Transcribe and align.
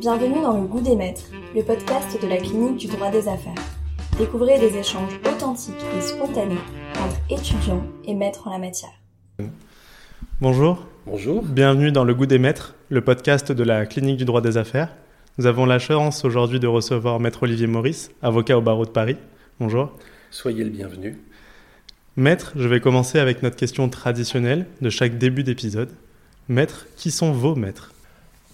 Bienvenue 0.00 0.42
dans 0.42 0.60
Le 0.60 0.66
Goût 0.66 0.82
des 0.82 0.94
Maîtres, 0.94 1.30
le 1.54 1.62
podcast 1.62 2.20
de 2.20 2.26
la 2.26 2.36
clinique 2.36 2.76
du 2.76 2.86
droit 2.86 3.10
des 3.10 3.28
affaires. 3.28 3.54
Découvrez 4.18 4.58
des 4.58 4.76
échanges 4.76 5.18
authentiques 5.26 5.74
et 5.96 6.02
spontanés 6.02 6.58
entre 7.00 7.16
étudiants 7.30 7.82
et 8.04 8.14
maîtres 8.14 8.46
en 8.46 8.50
la 8.50 8.58
matière. 8.58 8.90
Bonjour. 10.42 10.86
Bonjour. 11.06 11.42
Bienvenue 11.42 11.92
dans 11.92 12.04
Le 12.04 12.14
Goût 12.14 12.26
des 12.26 12.38
Maîtres, 12.38 12.74
le 12.90 13.00
podcast 13.00 13.52
de 13.52 13.64
la 13.64 13.86
clinique 13.86 14.18
du 14.18 14.26
droit 14.26 14.42
des 14.42 14.58
affaires. 14.58 14.94
Nous 15.38 15.46
avons 15.46 15.64
la 15.64 15.78
chance 15.78 16.26
aujourd'hui 16.26 16.60
de 16.60 16.66
recevoir 16.66 17.18
Maître 17.18 17.44
Olivier 17.44 17.66
Maurice, 17.66 18.10
avocat 18.20 18.58
au 18.58 18.62
barreau 18.62 18.84
de 18.84 18.90
Paris. 18.90 19.16
Bonjour. 19.60 19.96
Soyez 20.30 20.64
le 20.64 20.70
bienvenu. 20.70 21.18
Maître, 22.16 22.52
je 22.56 22.68
vais 22.68 22.80
commencer 22.80 23.18
avec 23.18 23.42
notre 23.42 23.56
question 23.56 23.88
traditionnelle 23.88 24.66
de 24.82 24.90
chaque 24.90 25.16
début 25.16 25.42
d'épisode. 25.42 25.90
Maître, 26.48 26.86
qui 26.96 27.10
sont 27.10 27.32
vos 27.32 27.54
maîtres? 27.54 27.92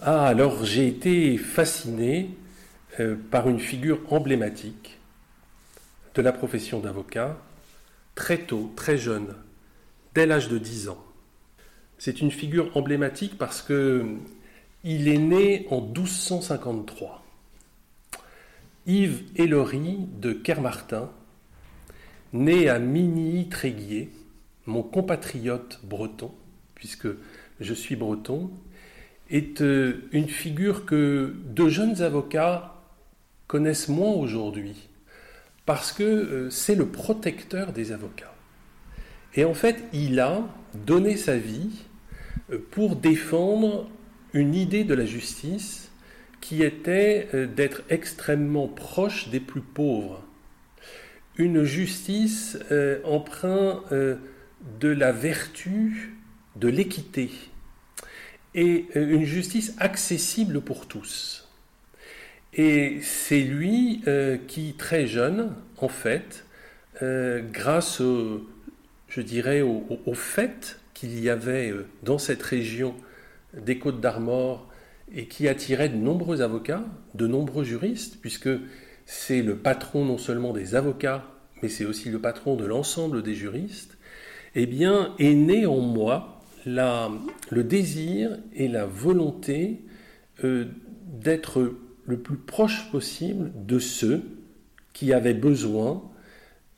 Ah, 0.05 0.27
alors 0.27 0.65
j'ai 0.65 0.89
été 0.89 1.39
fasciné 1.39 2.31
euh, 2.99 3.15
par 3.31 3.49
une 3.49 3.61
figure 3.61 4.01
emblématique 4.13 4.99
de 6.17 6.23
la 6.23 6.33
profession 6.33 6.81
d'avocat, 6.81 7.39
très 8.17 8.39
tôt, 8.39 8.73
très 8.75 8.99
jeune, 8.99 9.33
dès 10.13 10.27
l'âge 10.27 10.49
de 10.49 10.59
10 10.59 10.89
ans. 10.89 11.05
C'est 11.99 12.21
une 12.21 12.33
figure 12.33 12.77
emblématique 12.77 13.39
parce 13.39 13.63
que 13.63 14.05
il 14.83 15.07
est 15.07 15.19
né 15.19 15.69
en 15.71 15.81
1253. 15.81 17.25
Yves 18.87 19.23
Hélory 19.37 20.09
de 20.21 20.33
Kermartin, 20.33 21.13
né 22.33 22.69
à 22.69 22.81
Migny-Tréguier, 22.81 24.11
mon 24.67 24.83
compatriote 24.83 25.79
breton, 25.85 26.35
puisque 26.75 27.07
je 27.61 27.73
suis 27.73 27.95
breton, 27.95 28.51
est 29.33 29.63
euh, 29.63 30.05
une 30.13 30.29
figure 30.29 30.85
que 30.85 31.35
de 31.47 31.69
jeunes 31.69 32.03
avocats 32.03 32.75
connaissent 33.47 33.89
moins 33.89 34.13
aujourd'hui, 34.13 34.89
parce 35.67 35.91
que 35.91 36.03
euh, 36.03 36.51
c'est 36.51 36.75
le 36.75 36.87
protecteur 36.87 37.73
des 37.73 37.93
avocats. 37.93 38.35
Et 39.35 39.45
en 39.45 39.55
fait, 39.55 39.83
il 39.95 40.21
a 40.21 40.43
donné 40.75 41.17
sa 41.17 41.37
vie 41.37 41.71
euh, 42.51 42.59
pour 42.71 42.95
défendre 42.95 43.91
une 44.35 44.55
idée 44.55 44.85
de 44.85 44.95
la 44.95 45.07
justice 45.07 45.91
qui 46.41 46.63
était 46.63 47.29
d'être 47.55 47.83
extrêmement 47.89 48.67
proche 48.67 49.29
des 49.29 49.39
plus 49.39 49.61
pauvres. 49.61 50.25
Une 51.37 51.63
justice 51.63 52.59
empreinte 53.05 53.93
de 53.93 54.89
la 54.89 55.13
vertu, 55.13 56.17
de 56.57 56.67
l'équité 56.67 57.31
et 58.55 58.87
euh, 58.97 59.15
une 59.15 59.25
justice 59.25 59.75
accessible 59.79 60.61
pour 60.61 60.87
tous. 60.87 61.49
Et 62.55 62.99
c'est 63.03 63.41
lui 63.41 64.03
euh, 64.07 64.37
qui, 64.47 64.75
très 64.75 65.07
jeune, 65.07 65.55
en 65.79 65.89
fait, 65.89 66.45
euh, 67.03 67.43
grâce, 67.51 68.01
au, 68.01 68.47
je 69.09 69.23
dirais, 69.23 69.63
au, 69.63 69.85
au 70.05 70.15
fait 70.15 70.79
qu'il 70.93 71.19
y 71.19 71.31
avait 71.31 71.73
dans 72.03 72.19
cette 72.19 72.43
région 72.43 72.95
des 73.55 73.79
Côtes 73.79 74.01
d'Armor 74.01 74.69
et 75.15 75.27
qui 75.27 75.49
attirait 75.49 75.89
de 75.89 75.97
nombreux 75.97 76.43
avocats, 76.43 76.85
de 77.15 77.27
nombreux 77.27 77.65
juristes, 77.65 78.19
puisque 78.21 78.51
c'est 79.07 79.43
le 79.43 79.57
patron 79.57 80.05
non 80.05 80.19
seulement 80.19 80.53
des 80.53 80.75
avocats, 80.75 81.25
mais 81.63 81.69
c'est 81.69 81.85
aussi 81.85 82.11
le 82.11 82.19
patron 82.19 82.57
de 82.57 82.65
l'ensemble 82.65 83.23
des 83.23 83.35
juristes, 83.35 83.97
eh 84.55 84.67
bien, 84.67 85.15
est 85.19 85.35
né 85.35 85.67
en 85.67 85.81
moi 85.81 86.42
le 86.67 87.63
désir 87.63 88.39
et 88.55 88.69
la 88.69 88.87
volonté 88.87 89.81
euh, 90.45 90.67
d'être 91.07 91.75
le 92.07 92.19
plus 92.19 92.37
proche 92.37 92.91
possible 92.91 93.53
de 93.67 93.79
ceux 93.79 94.23
qui 94.93 95.13
avaient 95.13 95.35
besoin 95.35 96.03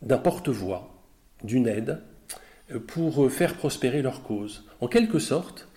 d'un 0.02 0.18
porte-voix, 0.18 1.02
d'une 1.42 1.66
aide, 1.66 2.00
euh, 2.72 2.78
pour 2.78 3.30
faire 3.30 3.54
prospérer 3.54 4.02
leur 4.02 4.22
cause. 4.22 4.64
En 4.80 4.88
quelque 4.88 5.18
sorte, 5.18 5.68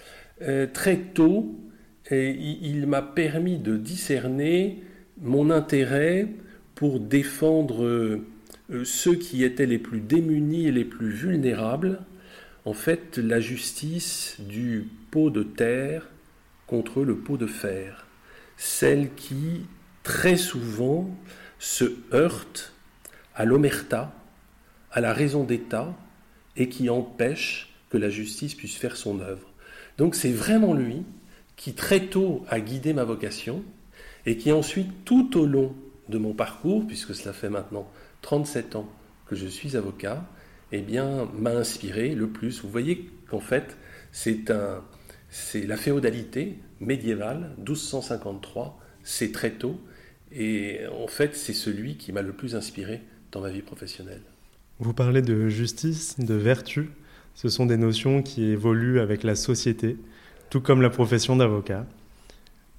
euh, 0.42 0.68
très 0.72 0.98
tôt, 0.98 1.56
il 2.10 2.86
m'a 2.88 3.02
permis 3.02 3.58
de 3.58 3.76
discerner 3.76 4.81
mon 5.20 5.50
intérêt 5.50 6.30
pour 6.74 7.02
défendre 7.02 8.22
ceux 8.86 9.16
qui 9.16 9.44
étaient 9.44 9.66
les 9.66 9.78
plus 9.78 10.00
démunis 10.00 10.68
et 10.68 10.72
les 10.72 10.86
plus 10.86 11.10
vulnérables, 11.10 12.00
en 12.68 12.74
fait 12.74 13.18
la 13.18 13.40
justice 13.40 14.36
du 14.40 14.90
pot 15.10 15.30
de 15.30 15.42
terre 15.42 16.06
contre 16.68 17.02
le 17.06 17.16
pot 17.16 17.38
de 17.38 17.48
fer, 17.48 18.06
celle 18.58 19.14
qui 19.14 19.66
très 20.04 20.36
souvent 20.36 21.10
se 21.60 21.86
heurte 22.14 22.74
à 23.36 23.46
l'omerta, 23.46 24.14
à 24.92 25.00
la 25.00 25.14
raison 25.14 25.46
d'État, 25.46 25.96
et 26.58 26.68
qui 26.68 26.90
empêche 26.90 27.74
que 27.90 27.98
la 27.98 28.10
justice 28.10 28.54
puisse 28.54 28.76
faire 28.76 28.98
son 28.98 29.22
œuvre. 29.22 29.48
Donc 29.98 30.14
c'est 30.14 30.34
vraiment 30.34 30.74
lui 30.74 31.06
qui 31.56 31.74
très 31.74 32.08
tôt 32.08 32.44
a 32.50 32.60
guidé 32.60 32.92
ma 32.92 33.06
vocation 33.06 33.64
et 34.26 34.36
qui 34.36 34.52
ensuite 34.52 35.06
tout 35.06 35.40
au 35.40 35.46
long 35.46 35.74
de 36.10 36.18
mon 36.18 36.34
parcours, 36.34 36.86
puisque 36.86 37.16
cela 37.16 37.32
fait 37.32 37.50
maintenant 37.50 37.90
37 38.24 38.76
ans 38.76 38.90
que 39.26 39.38
je 39.38 39.48
suis 39.48 39.78
avocat, 39.78 40.26
eh 40.72 40.82
bien, 40.82 41.30
m'a 41.38 41.52
inspiré 41.52 42.16
le 42.16 42.28
plus. 42.28 42.62
Vous 42.62 42.70
voyez 42.70 43.10
qu'en 43.30 43.40
fait, 43.40 43.78
c'est 44.12 44.52
un, 44.52 44.82
c'est 45.30 45.66
la 45.66 45.78
féodalité 45.78 46.58
médiévale, 46.80 47.52
1253, 47.60 48.80
c'est 49.04 49.32
très 49.32 49.52
tôt, 49.52 49.80
et 50.32 50.82
en 51.02 51.08
fait, 51.08 51.36
c'est 51.36 51.54
celui 51.54 51.98
qui 51.98 52.12
m'a 52.12 52.22
le 52.22 52.34
plus 52.34 52.56
inspiré 52.56 53.02
dans 53.32 53.42
ma 53.42 53.50
vie 53.50 53.62
professionnelle. 53.62 54.22
Vous 54.80 54.94
parlez 54.94 55.22
de 55.22 55.50
justice, 55.50 56.20
de 56.20 56.36
vertu. 56.36 56.90
Ce 57.36 57.50
sont 57.50 57.66
des 57.66 57.78
notions 57.78 58.22
qui 58.22 58.46
évoluent 58.46 59.00
avec 59.00 59.24
la 59.24 59.36
société, 59.36 59.98
tout 60.50 60.62
comme 60.62 60.82
la 60.82 60.90
profession 60.90 61.36
d'avocat. 61.36 61.86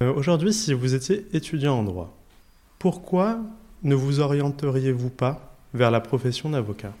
Euh, 0.01 0.13
aujourd'hui, 0.13 0.53
si 0.53 0.73
vous 0.73 0.95
étiez 0.95 1.25
étudiant 1.33 1.79
en 1.79 1.83
droit, 1.83 2.17
pourquoi 2.77 3.39
ne 3.83 3.95
vous 3.95 4.19
orienteriez-vous 4.19 5.09
pas 5.09 5.57
vers 5.73 5.91
la 5.91 5.99
profession 5.99 6.49
d'avocat? 6.49 6.93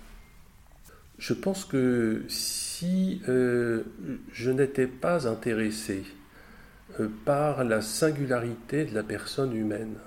Je 1.19 1.33
pense 1.33 1.65
que 1.65 2.23
si 2.29 3.21
euh, 3.27 3.83
je 4.31 4.51
n'étais 4.51 4.87
pas 4.87 5.27
intéressé 5.27 6.05
euh, 6.99 7.09
par 7.25 7.65
la 7.65 7.81
singularité 7.81 8.85
de 8.85 8.95
la 8.95 9.03
personne 9.03 9.53
humaine, 9.53 9.97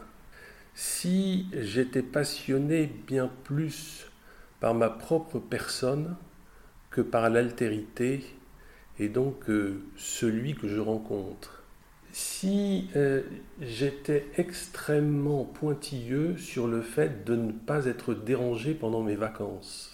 si 0.74 1.46
j'étais 1.52 2.02
passionné 2.02 2.90
bien 3.06 3.30
plus 3.44 4.10
par 4.58 4.72
ma 4.72 4.88
propre 4.88 5.38
personne 5.38 6.16
que 6.90 7.02
par 7.02 7.28
l'altérité 7.28 8.24
et 8.98 9.10
donc 9.10 9.50
euh, 9.50 9.82
celui 9.98 10.54
que 10.54 10.66
je 10.66 10.80
rencontre, 10.80 11.62
si 12.14 12.90
j'étais 13.62 14.26
extrêmement 14.36 15.44
pointilleux 15.44 16.36
sur 16.36 16.66
le 16.66 16.82
fait 16.82 17.24
de 17.24 17.36
ne 17.36 17.52
pas 17.52 17.86
être 17.86 18.12
dérangé 18.12 18.74
pendant 18.74 19.02
mes 19.02 19.14
vacances, 19.16 19.91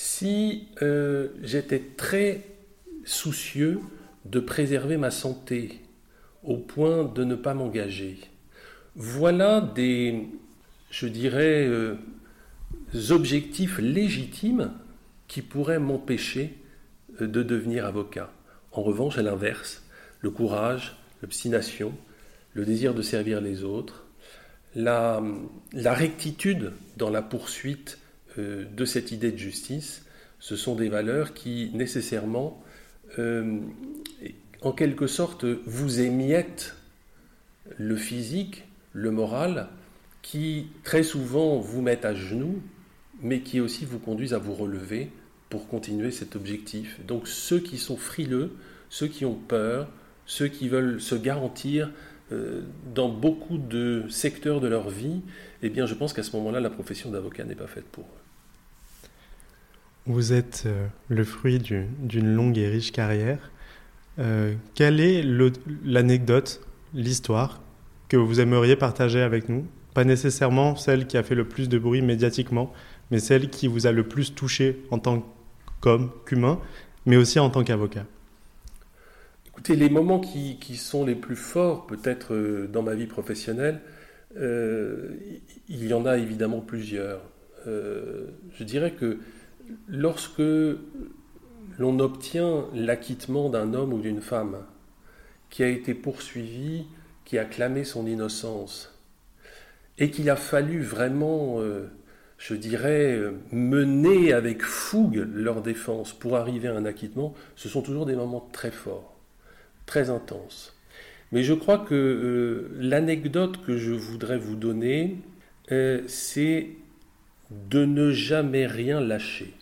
si 0.00 0.66
euh, 0.80 1.28
j'étais 1.42 1.82
très 1.94 2.40
soucieux 3.04 3.80
de 4.24 4.40
préserver 4.40 4.96
ma 4.96 5.10
santé 5.10 5.82
au 6.42 6.56
point 6.56 7.04
de 7.04 7.22
ne 7.22 7.34
pas 7.34 7.52
m'engager. 7.52 8.18
Voilà 8.96 9.60
des, 9.60 10.26
je 10.90 11.06
dirais, 11.06 11.66
euh, 11.66 11.96
objectifs 13.10 13.76
légitimes 13.76 14.72
qui 15.28 15.42
pourraient 15.42 15.78
m'empêcher 15.78 16.56
euh, 17.20 17.26
de 17.26 17.42
devenir 17.42 17.84
avocat. 17.84 18.32
En 18.72 18.80
revanche, 18.80 19.18
à 19.18 19.22
l'inverse, 19.22 19.84
le 20.22 20.30
courage, 20.30 20.96
l'obstination, 21.20 21.92
le 22.54 22.64
désir 22.64 22.94
de 22.94 23.02
servir 23.02 23.42
les 23.42 23.64
autres, 23.64 24.06
la, 24.74 25.22
la 25.74 25.92
rectitude 25.92 26.72
dans 26.96 27.10
la 27.10 27.20
poursuite 27.20 27.98
euh, 28.38 28.64
de 28.64 28.84
cette 28.84 29.12
idée 29.12 29.32
de 29.32 29.38
justice, 29.38 30.04
ce 30.38 30.56
sont 30.56 30.74
des 30.74 30.88
valeurs 30.88 31.34
qui 31.34 31.70
nécessairement, 31.74 32.62
euh, 33.18 33.58
en 34.62 34.72
quelque 34.72 35.06
sorte, 35.06 35.44
vous 35.44 36.00
émiettent 36.00 36.76
le 37.78 37.96
physique, 37.96 38.64
le 38.92 39.10
moral, 39.10 39.68
qui 40.22 40.68
très 40.84 41.02
souvent 41.02 41.58
vous 41.58 41.82
mettent 41.82 42.04
à 42.04 42.14
genoux, 42.14 42.60
mais 43.22 43.40
qui 43.40 43.60
aussi 43.60 43.84
vous 43.84 43.98
conduisent 43.98 44.34
à 44.34 44.38
vous 44.38 44.54
relever 44.54 45.10
pour 45.48 45.68
continuer 45.68 46.10
cet 46.10 46.36
objectif. 46.36 47.04
Donc 47.06 47.28
ceux 47.28 47.58
qui 47.58 47.76
sont 47.78 47.96
frileux, 47.96 48.52
ceux 48.88 49.08
qui 49.08 49.24
ont 49.24 49.34
peur, 49.34 49.88
ceux 50.24 50.48
qui 50.48 50.68
veulent 50.68 51.00
se 51.00 51.14
garantir 51.14 51.90
euh, 52.32 52.62
dans 52.94 53.08
beaucoup 53.08 53.58
de 53.58 54.04
secteurs 54.08 54.60
de 54.60 54.68
leur 54.68 54.88
vie, 54.88 55.20
eh 55.62 55.68
bien 55.68 55.86
je 55.86 55.94
pense 55.94 56.12
qu'à 56.12 56.22
ce 56.22 56.34
moment-là, 56.36 56.60
la 56.60 56.70
profession 56.70 57.10
d'avocat 57.10 57.44
n'est 57.44 57.56
pas 57.56 57.66
faite 57.66 57.86
pour 57.86 58.04
eux. 58.04 58.19
Vous 60.10 60.32
êtes 60.32 60.64
euh, 60.66 60.88
le 61.08 61.22
fruit 61.22 61.60
d'une 61.60 62.34
longue 62.34 62.58
et 62.58 62.68
riche 62.68 62.90
carrière. 62.90 63.52
Euh, 64.18 64.54
quelle 64.74 64.98
est 64.98 65.22
l'anecdote, 65.84 66.66
l'histoire 66.94 67.62
que 68.08 68.16
vous 68.16 68.40
aimeriez 68.40 68.74
partager 68.74 69.20
avec 69.20 69.48
nous? 69.48 69.64
Pas 69.94 70.02
nécessairement 70.02 70.74
celle 70.74 71.06
qui 71.06 71.16
a 71.16 71.22
fait 71.22 71.36
le 71.36 71.46
plus 71.46 71.68
de 71.68 71.78
bruit 71.78 72.02
médiatiquement, 72.02 72.72
mais 73.12 73.20
celle 73.20 73.50
qui 73.50 73.68
vous 73.68 73.86
a 73.86 73.92
le 73.92 74.02
plus 74.02 74.34
touché 74.34 74.82
en 74.90 74.98
tant 74.98 75.24
qu'homme, 75.80 76.10
qu'humain, 76.26 76.58
mais 77.06 77.16
aussi 77.16 77.38
en 77.38 77.48
tant 77.48 77.62
qu'avocat. 77.62 78.04
Écoutez, 79.46 79.76
les 79.76 79.90
moments 79.90 80.18
qui, 80.18 80.76
sont 80.76 81.04
les 81.04 81.14
plus 81.14 81.36
forts, 81.36 81.86
peut-être 81.86 82.34
euh, 82.34 82.66
dans 82.66 82.82
ma 82.82 82.96
vie 82.96 83.06
professionnelle, 83.06 83.80
il 84.36 85.86
y 85.86 85.94
en 85.94 86.04
a 86.04 86.16
évidemment 86.16 86.60
plusieurs. 86.60 87.20
Je 87.66 88.64
dirais 88.64 88.92
que 88.92 89.18
lorsque 89.88 90.42
l'on 91.78 91.98
obtient 91.98 92.66
l'acquittement 92.74 93.48
d'un 93.48 93.74
homme 93.74 93.92
ou 93.92 94.00
d'une 94.00 94.20
femme 94.20 94.58
qui 95.48 95.62
a 95.62 95.68
été 95.68 95.94
poursuivi, 95.94 96.84
qui 97.24 97.38
a 97.38 97.44
clamé 97.44 97.84
son 97.84 98.06
innocence, 98.06 98.98
et 99.98 100.10
qu'il 100.10 100.30
a 100.30 100.36
fallu 100.36 100.80
vraiment, 100.82 101.58
je 102.38 102.54
dirais, 102.54 103.20
mener 103.52 104.32
avec 104.32 104.62
fougue 104.62 105.28
leur 105.34 105.60
défense 105.62 106.12
pour 106.12 106.36
arriver 106.36 106.68
à 106.68 106.74
un 106.74 106.84
acquittement, 106.84 107.34
ce 107.56 107.68
sont 107.68 107.82
toujours 107.82 108.06
des 108.06 108.16
moments 108.16 108.48
très 108.52 108.70
forts 108.70 109.20
très 109.90 110.08
intense. 110.08 110.72
Mais 111.32 111.42
je 111.42 111.52
crois 111.52 111.78
que 111.78 111.94
euh, 111.94 112.70
l'anecdote 112.78 113.64
que 113.66 113.76
je 113.76 113.92
voudrais 113.92 114.38
vous 114.38 114.54
donner, 114.54 115.16
euh, 115.72 116.02
c'est 116.06 116.68
de 117.50 117.84
ne 117.84 118.12
jamais 118.12 118.66
rien 118.66 119.00
lâcher. 119.00 119.52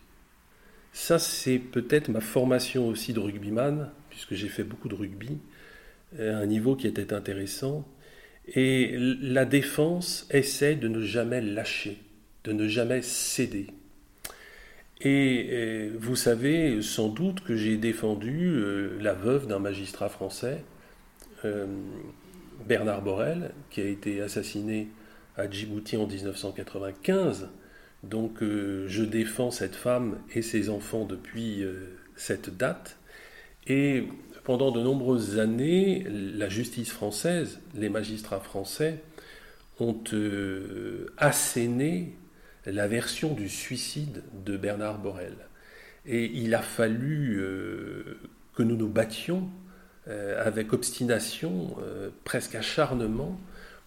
Ça, 1.00 1.20
c'est 1.20 1.60
peut-être 1.60 2.08
ma 2.08 2.20
formation 2.20 2.88
aussi 2.88 3.12
de 3.12 3.20
rugbyman, 3.20 3.88
puisque 4.10 4.34
j'ai 4.34 4.48
fait 4.48 4.64
beaucoup 4.64 4.88
de 4.88 4.96
rugby, 4.96 5.38
à 6.18 6.36
un 6.36 6.44
niveau 6.44 6.74
qui 6.74 6.88
était 6.88 7.14
intéressant. 7.14 7.86
Et 8.48 8.96
la 8.98 9.44
défense 9.44 10.26
essaie 10.32 10.74
de 10.74 10.88
ne 10.88 11.00
jamais 11.00 11.40
lâcher, 11.40 11.98
de 12.42 12.52
ne 12.52 12.66
jamais 12.66 13.00
céder. 13.00 13.68
Et, 15.00 15.88
vous 15.96 16.16
savez 16.16 16.82
sans 16.82 17.08
doute 17.08 17.42
que 17.44 17.56
j'ai 17.56 17.76
défendu 17.76 18.48
euh, 18.48 18.98
la 19.00 19.14
veuve 19.14 19.46
d'un 19.46 19.60
magistrat 19.60 20.08
français, 20.08 20.64
euh, 21.44 21.68
Bernard 22.66 23.02
Borel, 23.02 23.52
qui 23.70 23.80
a 23.80 23.86
été 23.86 24.20
assassiné 24.20 24.88
à 25.36 25.48
Djibouti 25.48 25.96
en 25.96 26.08
1995. 26.08 27.48
Donc 28.02 28.42
euh, 28.42 28.86
je 28.88 29.02
défends 29.02 29.50
cette 29.50 29.74
femme 29.74 30.18
et 30.34 30.42
ses 30.42 30.70
enfants 30.70 31.04
depuis 31.04 31.64
cette 32.16 32.56
date. 32.56 32.96
Et 33.66 34.04
pendant 34.44 34.70
de 34.70 34.80
nombreuses 34.80 35.38
années, 35.38 36.06
la 36.08 36.48
justice 36.48 36.90
française, 36.90 37.60
les 37.74 37.88
magistrats 37.88 38.40
français 38.40 39.02
ont 39.80 40.02
asséné 41.18 42.14
la 42.66 42.88
version 42.88 43.34
du 43.34 43.48
suicide 43.48 44.22
de 44.44 44.56
Bernard 44.56 44.98
Borel. 44.98 45.34
Et 46.06 46.24
il 46.24 46.54
a 46.54 46.62
fallu 46.62 47.38
euh, 47.38 48.18
que 48.54 48.62
nous 48.62 48.76
nous 48.76 48.88
battions 48.88 49.48
euh, 50.08 50.44
avec 50.44 50.72
obstination, 50.72 51.76
euh, 51.82 52.10
presque 52.24 52.54
acharnement, 52.54 53.38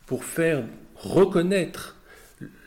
pour 0.05 0.23
faire 0.23 0.63
reconnaître 0.95 1.97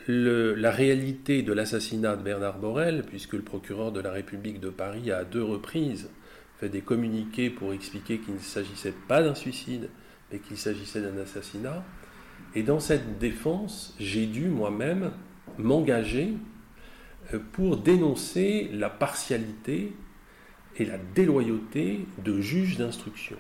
la 0.07 0.71
réalité 0.71 1.43
de 1.43 1.53
l'assassinat 1.53 2.17
de 2.17 2.23
Bernard 2.23 2.59
Borel, 2.59 3.05
puisque 3.07 3.33
le 3.33 3.43
procureur 3.43 3.93
de 3.93 4.01
la 4.01 4.11
République 4.11 4.61
de 4.61 4.69
Paris 4.69 5.11
a 5.11 5.19
à 5.19 5.25
deux 5.25 5.43
reprises 5.43 6.11
fait 6.59 6.69
des 6.69 6.83
communiqués 6.83 7.51
pour 7.51 7.73
expliquer 7.73 8.19
qu'il 8.19 8.35
ne 8.35 8.39
s'agissait 8.39 8.95
pas 9.09 9.23
d'un 9.23 9.35
suicide, 9.35 9.89
mais 10.31 10.39
qu'il 10.39 10.57
s'agissait 10.57 11.01
d'un 11.01 11.17
assassinat. 11.19 11.85
Et 12.55 12.63
dans 12.63 12.81
cette 12.81 13.19
défense, 13.19 13.95
j'ai 13.99 14.27
dû 14.27 14.49
moi-même 14.49 15.11
m'engager 15.59 16.35
euh, 17.33 17.39
pour 17.53 17.79
dénoncer 17.79 18.71
la 18.73 18.91
partialité 18.91 19.93
et 20.77 20.85
la 20.85 20.99
déloyauté 20.99 22.07
de 22.25 22.41
juges 22.41 22.79
d'instruction, 22.79 23.37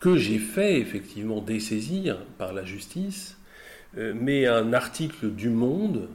que 0.00 0.16
j'ai 0.16 0.38
fait 0.38 0.78
effectivement 0.78 1.40
dessaisir 1.40 2.24
par 2.38 2.52
la 2.52 2.64
justice, 2.64 3.38
mais 3.96 4.46
un 4.46 4.72
article 4.72 5.30
du 5.30 5.50
Monde, 5.50 6.08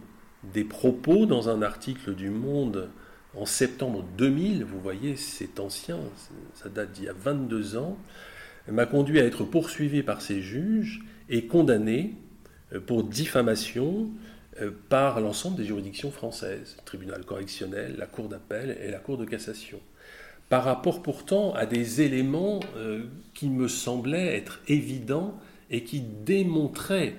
des 0.54 0.64
propos 0.64 1.26
dans 1.26 1.50
un 1.50 1.62
article 1.62 2.16
du 2.16 2.30
Monde 2.30 2.90
en 3.36 3.46
septembre 3.46 4.04
2000, 4.18 4.64
vous 4.64 4.80
voyez, 4.80 5.16
c'est 5.16 5.60
ancien, 5.60 6.00
ça 6.56 6.70
date 6.70 6.92
d'il 6.94 7.06
y 7.06 7.10
a 7.10 7.14
22 7.14 7.78
ans, 7.78 7.98
m'a 8.68 8.86
conduit 8.86 9.20
à 9.20 9.26
être 9.26 9.44
poursuivi 9.44 10.04
par 10.04 10.22
ces 10.22 10.42
juges 10.42 11.02
et 11.30 11.46
condamné 11.46 12.16
euh, 12.74 12.80
pour 12.80 13.04
diffamation, 13.04 14.10
euh, 14.62 14.72
par 14.90 15.22
l'ensemble 15.22 15.58
des 15.58 15.66
juridictions 15.66 16.12
françaises, 16.12 16.78
tribunal 16.86 17.24
correctionnel, 17.26 17.96
la 17.98 18.08
cour 18.08 18.28
d'appel 18.28 18.78
et 18.82 18.92
la 18.92 19.00
cour 19.00 19.18
de 19.18 19.26
cassation, 19.26 19.80
par 20.50 20.64
rapport 20.64 21.02
pourtant 21.02 21.54
à 21.54 21.66
des 21.66 22.02
éléments 22.02 22.60
euh, 22.76 23.04
qui 23.34 23.50
me 23.50 23.68
semblaient 23.68 24.36
être 24.36 24.62
évidents 24.68 25.40
et 25.70 25.84
qui 25.84 26.02
démontraient 26.02 27.16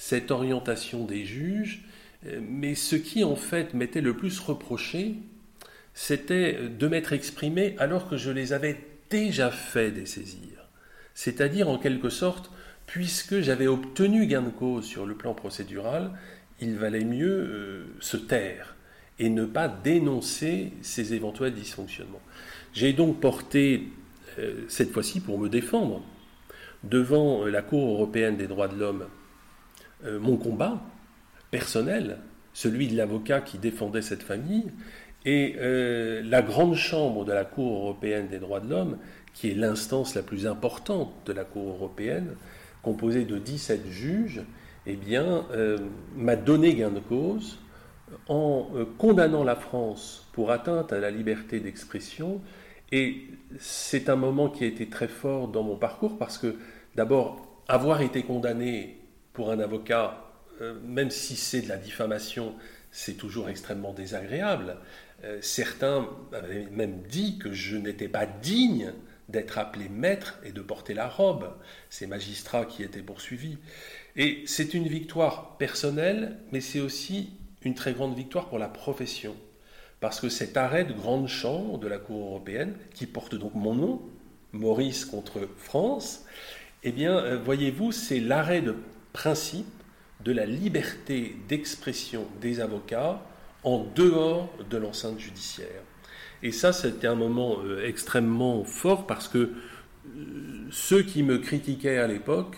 cette 0.00 0.30
orientation 0.30 1.04
des 1.04 1.26
juges, 1.26 1.82
euh, 2.26 2.40
mais 2.42 2.74
ce 2.74 2.96
qui 2.96 3.22
en 3.22 3.36
fait 3.36 3.74
m'était 3.74 4.00
le 4.00 4.16
plus 4.16 4.40
reproché, 4.40 5.16
c'était 5.92 6.58
de 6.70 6.88
m'être 6.88 7.12
exprimé 7.12 7.74
alors 7.78 8.08
que 8.08 8.16
je 8.16 8.30
les 8.30 8.54
avais 8.54 8.80
déjà 9.10 9.50
fait 9.50 9.90
dessaisir. 9.90 10.70
C'est-à-dire 11.12 11.68
en 11.68 11.76
quelque 11.76 12.08
sorte, 12.08 12.50
puisque 12.86 13.40
j'avais 13.40 13.66
obtenu 13.66 14.24
gain 14.26 14.40
de 14.40 14.48
cause 14.48 14.86
sur 14.86 15.04
le 15.04 15.14
plan 15.14 15.34
procédural, 15.34 16.12
il 16.62 16.76
valait 16.76 17.04
mieux 17.04 17.28
euh, 17.28 17.84
se 18.00 18.16
taire 18.16 18.76
et 19.18 19.28
ne 19.28 19.44
pas 19.44 19.68
dénoncer 19.68 20.72
ces 20.80 21.12
éventuels 21.12 21.52
dysfonctionnements. 21.52 22.22
J'ai 22.72 22.94
donc 22.94 23.20
porté, 23.20 23.88
euh, 24.38 24.64
cette 24.66 24.92
fois-ci 24.92 25.20
pour 25.20 25.38
me 25.38 25.50
défendre, 25.50 26.02
devant 26.84 27.44
la 27.44 27.60
Cour 27.60 27.86
européenne 27.90 28.38
des 28.38 28.46
droits 28.46 28.68
de 28.68 28.76
l'homme, 28.76 29.04
euh, 30.04 30.18
mon 30.18 30.36
combat 30.36 30.80
personnel, 31.50 32.18
celui 32.52 32.88
de 32.88 32.96
l'avocat 32.96 33.40
qui 33.40 33.58
défendait 33.58 34.02
cette 34.02 34.22
famille, 34.22 34.70
et 35.26 35.56
la 35.60 36.40
grande 36.40 36.76
chambre 36.76 37.26
de 37.26 37.32
la 37.32 37.44
Cour 37.44 37.76
européenne 37.76 38.28
des 38.28 38.38
droits 38.38 38.60
de 38.60 38.70
l'homme, 38.70 38.96
qui 39.34 39.50
est 39.50 39.54
l'instance 39.54 40.14
la 40.14 40.22
plus 40.22 40.46
importante 40.46 41.12
de 41.26 41.32
la 41.34 41.44
Cour 41.44 41.68
européenne, 41.68 42.36
composée 42.82 43.24
de 43.24 43.38
17 43.38 43.86
juges, 43.90 44.42
eh 44.86 44.96
bien, 44.96 45.44
euh, 45.52 45.78
m'a 46.16 46.36
donné 46.36 46.74
gain 46.74 46.90
de 46.90 47.00
cause 47.00 47.58
en 48.28 48.68
euh, 48.74 48.84
condamnant 48.98 49.44
la 49.44 49.56
France 49.56 50.28
pour 50.32 50.50
atteinte 50.50 50.92
à 50.92 50.98
la 50.98 51.10
liberté 51.10 51.60
d'expression. 51.60 52.40
Et 52.92 53.28
c'est 53.58 54.08
un 54.08 54.16
moment 54.16 54.48
qui 54.48 54.64
a 54.64 54.66
été 54.66 54.88
très 54.88 55.08
fort 55.08 55.48
dans 55.48 55.62
mon 55.62 55.76
parcours 55.76 56.18
parce 56.18 56.38
que, 56.38 56.56
d'abord, 56.96 57.46
avoir 57.68 58.00
été 58.00 58.22
condamné 58.22 58.99
pour 59.32 59.50
un 59.50 59.60
avocat, 59.60 60.24
euh, 60.60 60.78
même 60.84 61.10
si 61.10 61.36
c'est 61.36 61.62
de 61.62 61.68
la 61.68 61.76
diffamation, 61.76 62.54
c'est 62.90 63.14
toujours 63.14 63.48
extrêmement 63.48 63.92
désagréable. 63.92 64.76
certains 65.42 66.08
avaient 66.32 66.66
même 66.72 67.02
dit 67.02 67.38
que 67.38 67.52
je 67.52 67.76
n'étais 67.76 68.08
pas 68.08 68.26
digne 68.26 68.92
d'être 69.30 69.58
appelé 69.58 69.88
maître 69.88 70.38
et 70.44 70.52
de 70.52 70.60
porter 70.60 70.94
la 70.94 71.08
robe, 71.08 71.52
ces 71.88 72.06
magistrats 72.06 72.64
qui 72.64 72.82
étaient 72.82 73.02
poursuivis. 73.02 73.58
Et 74.16 74.42
c'est 74.46 74.74
une 74.74 74.88
victoire 74.88 75.56
personnelle, 75.56 76.36
mais 76.52 76.60
c'est 76.60 76.80
aussi 76.80 77.30
une 77.62 77.74
très 77.74 77.92
grande 77.92 78.16
victoire 78.16 78.48
pour 78.48 78.58
la 78.58 78.68
profession. 78.68 79.36
Parce 80.00 80.20
que 80.20 80.28
cet 80.28 80.56
arrêt 80.56 80.84
de 80.84 80.92
grande 80.92 81.28
chambre 81.28 81.78
de 81.78 81.86
la 81.86 81.98
Cour 81.98 82.26
européenne, 82.26 82.74
qui 82.94 83.06
porte 83.06 83.34
donc 83.34 83.54
mon 83.54 83.74
nom, 83.74 84.02
Maurice 84.52 85.04
contre 85.04 85.48
France, 85.58 86.24
eh 86.82 86.92
bien, 86.92 87.16
euh, 87.18 87.38
voyez-vous, 87.38 87.92
c'est 87.92 88.20
l'arrêt 88.20 88.62
de 88.62 88.74
principe 89.12 89.66
de 90.24 90.32
la 90.32 90.46
liberté 90.46 91.36
d'expression 91.48 92.26
des 92.40 92.60
avocats 92.60 93.22
en 93.64 93.86
dehors 93.94 94.50
de 94.68 94.76
l'enceinte 94.76 95.18
judiciaire. 95.18 95.82
Et 96.42 96.52
ça, 96.52 96.72
c'était 96.72 97.06
un 97.06 97.14
moment 97.14 97.58
euh, 97.62 97.86
extrêmement 97.86 98.64
fort 98.64 99.06
parce 99.06 99.28
que 99.28 99.38
euh, 99.38 99.50
ceux 100.70 101.02
qui 101.02 101.22
me 101.22 101.38
critiquaient 101.38 101.98
à 101.98 102.06
l'époque, 102.06 102.56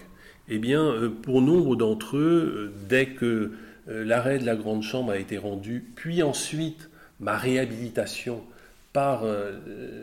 eh 0.48 0.58
bien, 0.58 0.84
euh, 0.84 1.08
pour 1.08 1.42
nombre 1.42 1.76
d'entre 1.76 2.16
eux, 2.16 2.72
dès 2.88 3.06
que 3.06 3.52
l'arrêt 3.88 4.38
de 4.38 4.46
la 4.46 4.54
Grande 4.54 4.84
Chambre 4.84 5.10
a 5.10 5.18
été 5.18 5.38
rendu, 5.38 5.84
puis 5.96 6.22
ensuite 6.22 6.88
ma 7.18 7.36
réhabilitation 7.36 8.44
par 8.92 9.24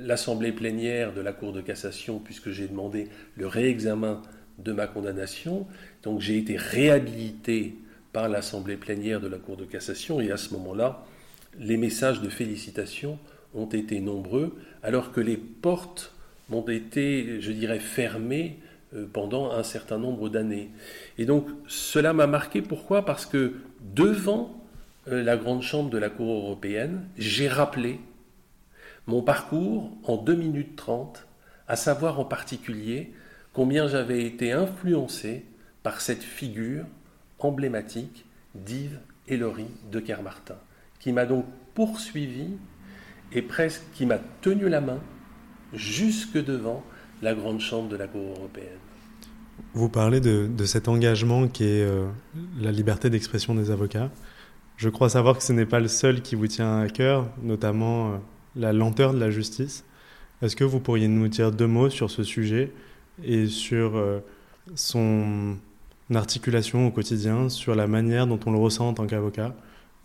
l'Assemblée 0.01 0.51
plénière 0.51 1.13
de 1.13 1.22
la 1.22 1.32
Cour 1.32 1.53
de 1.53 1.62
cassation, 1.62 2.20
puisque 2.20 2.50
j'ai 2.50 2.68
demandé 2.68 3.08
le 3.38 3.48
réexamen 3.48 4.22
de 4.58 4.74
ma 4.74 4.86
condamnation, 4.86 5.65
donc 6.03 6.22
j'ai 6.22 6.38
été 6.38 6.56
réhabilité 6.58 7.75
par 8.13 8.27
l'Assemblée 8.29 8.77
plénière 8.77 9.22
de 9.22 9.27
la 9.27 9.38
Cour 9.38 9.58
de 9.58 9.65
cassation, 9.65 10.22
et 10.22 10.32
à 10.32 10.38
ce 10.38 10.53
moment-là, 10.53 11.06
les 11.60 11.77
messages 11.77 12.22
de 12.22 12.29
félicitations 12.29 13.20
ont 13.53 13.68
été 13.68 14.00
nombreux, 14.00 14.56
alors 14.84 15.12
que 15.12 15.22
les 15.22 15.38
portes 15.38 16.13
m'ont 16.50 16.68
été, 16.68 17.41
je 17.41 17.51
dirais, 17.51 17.79
fermées 17.79 18.58
euh, 18.96 19.06
pendant 19.12 19.51
un 19.51 19.63
certain 19.63 19.98
nombre 19.98 20.29
d'années. 20.29 20.70
Et 21.18 21.25
donc 21.25 21.48
cela 21.68 22.13
m'a 22.13 22.27
marqué, 22.27 22.62
pourquoi? 22.62 23.06
Parce 23.06 23.25
que 23.25 23.53
devant 23.96 24.60
euh, 25.08 25.24
la 25.24 25.38
grande 25.38 25.62
chambre 25.62 25.89
de 25.89 25.98
la 25.98 26.10
Cour 26.10 26.32
européenne, 26.46 27.03
j'ai 27.18 27.48
rappelé 27.48 28.00
mon 29.06 29.22
parcours 29.22 29.91
en 30.03 30.18
2 30.18 30.36
minutes 30.36 30.75
30, 30.75 31.27
à 31.68 31.75
savoir 31.75 32.20
en 32.20 32.25
particulier 32.25 33.12
combien 33.53 33.88
j'avais 33.88 34.24
été 34.24 34.51
influencé 34.51 35.46
par 35.83 36.01
cette 36.01 36.24
figure 36.24 36.86
emblématique 37.39 38.25
d'Yves 38.55 39.00
Ellory 39.27 39.67
de 39.91 40.00
Kermartin, 40.00 40.57
qui 41.00 41.12
m'a 41.12 41.25
donc 41.25 41.45
poursuivi 41.74 42.48
et 43.31 43.41
presque 43.41 43.83
qui 43.93 44.05
m'a 44.05 44.17
tenu 44.41 44.69
la 44.69 44.81
main 44.81 45.00
jusque 45.74 46.43
devant 46.43 46.83
la 47.21 47.33
grande 47.33 47.59
chambre 47.59 47.89
de 47.89 47.95
la 47.95 48.07
Cour 48.07 48.36
européenne. 48.38 48.79
Vous 49.74 49.89
parlez 49.89 50.19
de, 50.19 50.65
cet 50.65 50.88
engagement 50.88 51.48
qui 51.48 51.63
est 51.63 51.83
euh, 51.83 52.07
la 52.59 52.71
liberté 52.71 53.09
d'expression 53.09 53.53
des 53.55 53.71
avocats. 53.71 54.09
Je 54.77 54.89
crois 54.89 55.09
savoir 55.09 55.38
que 55.38 55.43
ce 55.43 55.53
n'est 55.53 55.65
pas 55.65 55.79
le 55.79 55.89
seul 55.89 56.21
qui 56.21 56.36
vous 56.36 56.48
tient 56.48 56.79
à 56.79 56.88
cœur, 56.88 57.27
notamment 57.43 58.13
euh, 58.13 58.17
la 58.55 58.74
lenteur 58.74 59.13
de 59.13 59.19
la 59.19 59.29
justice. 59.29 59.83
Est-ce 60.41 60.55
que 60.55 60.63
vous 60.63 60.79
pourriez 60.79 61.07
nous 61.07 61.27
dire 61.27 61.51
deux 61.51 61.67
mots 61.67 61.89
sur 61.89 62.09
ce 62.09 62.24
sujet 62.24 62.71
et 63.24 63.48
sur 63.48 63.98
euh, 63.98 64.19
son 64.75 65.57
articulation 66.16 66.88
au 66.88 66.92
quotidien, 66.92 67.50
sur 67.50 67.75
la 67.75 67.88
manière 67.88 68.28
dont 68.28 68.39
on 68.46 68.51
le 68.51 68.58
ressent 68.58 68.89
en 68.89 68.94
tant 68.94 69.08
qu'avocat 69.08 69.56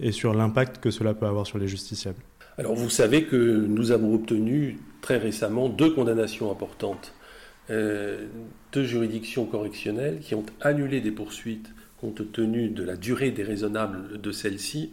et 0.00 0.12
sur 0.12 0.34
l'impact 0.34 0.78
que 0.78 0.90
cela 0.90 1.14
peut 1.14 1.26
avoir 1.26 1.46
sur 1.46 1.58
les 1.58 1.68
justiciables 1.68 2.18
Alors 2.58 2.75
vous 2.75 2.90
savez 2.90 3.25
que 3.25 3.37
nous 3.37 3.92
avons 3.92 4.14
obtenu 4.14 4.78
très 5.00 5.18
récemment 5.18 5.68
deux 5.68 5.90
condamnations 5.90 6.50
importantes, 6.50 7.14
euh, 7.70 8.26
deux 8.73 8.84
juridictions 8.84 9.44
correctionnelles 9.46 10.18
qui 10.20 10.34
ont 10.34 10.44
annulé 10.61 11.00
des 11.00 11.12
poursuites 11.12 11.70
compte 12.00 12.32
tenu 12.32 12.68
de 12.68 12.82
la 12.82 12.96
durée 12.96 13.30
déraisonnable 13.30 14.20
de 14.20 14.32
celles-ci. 14.32 14.90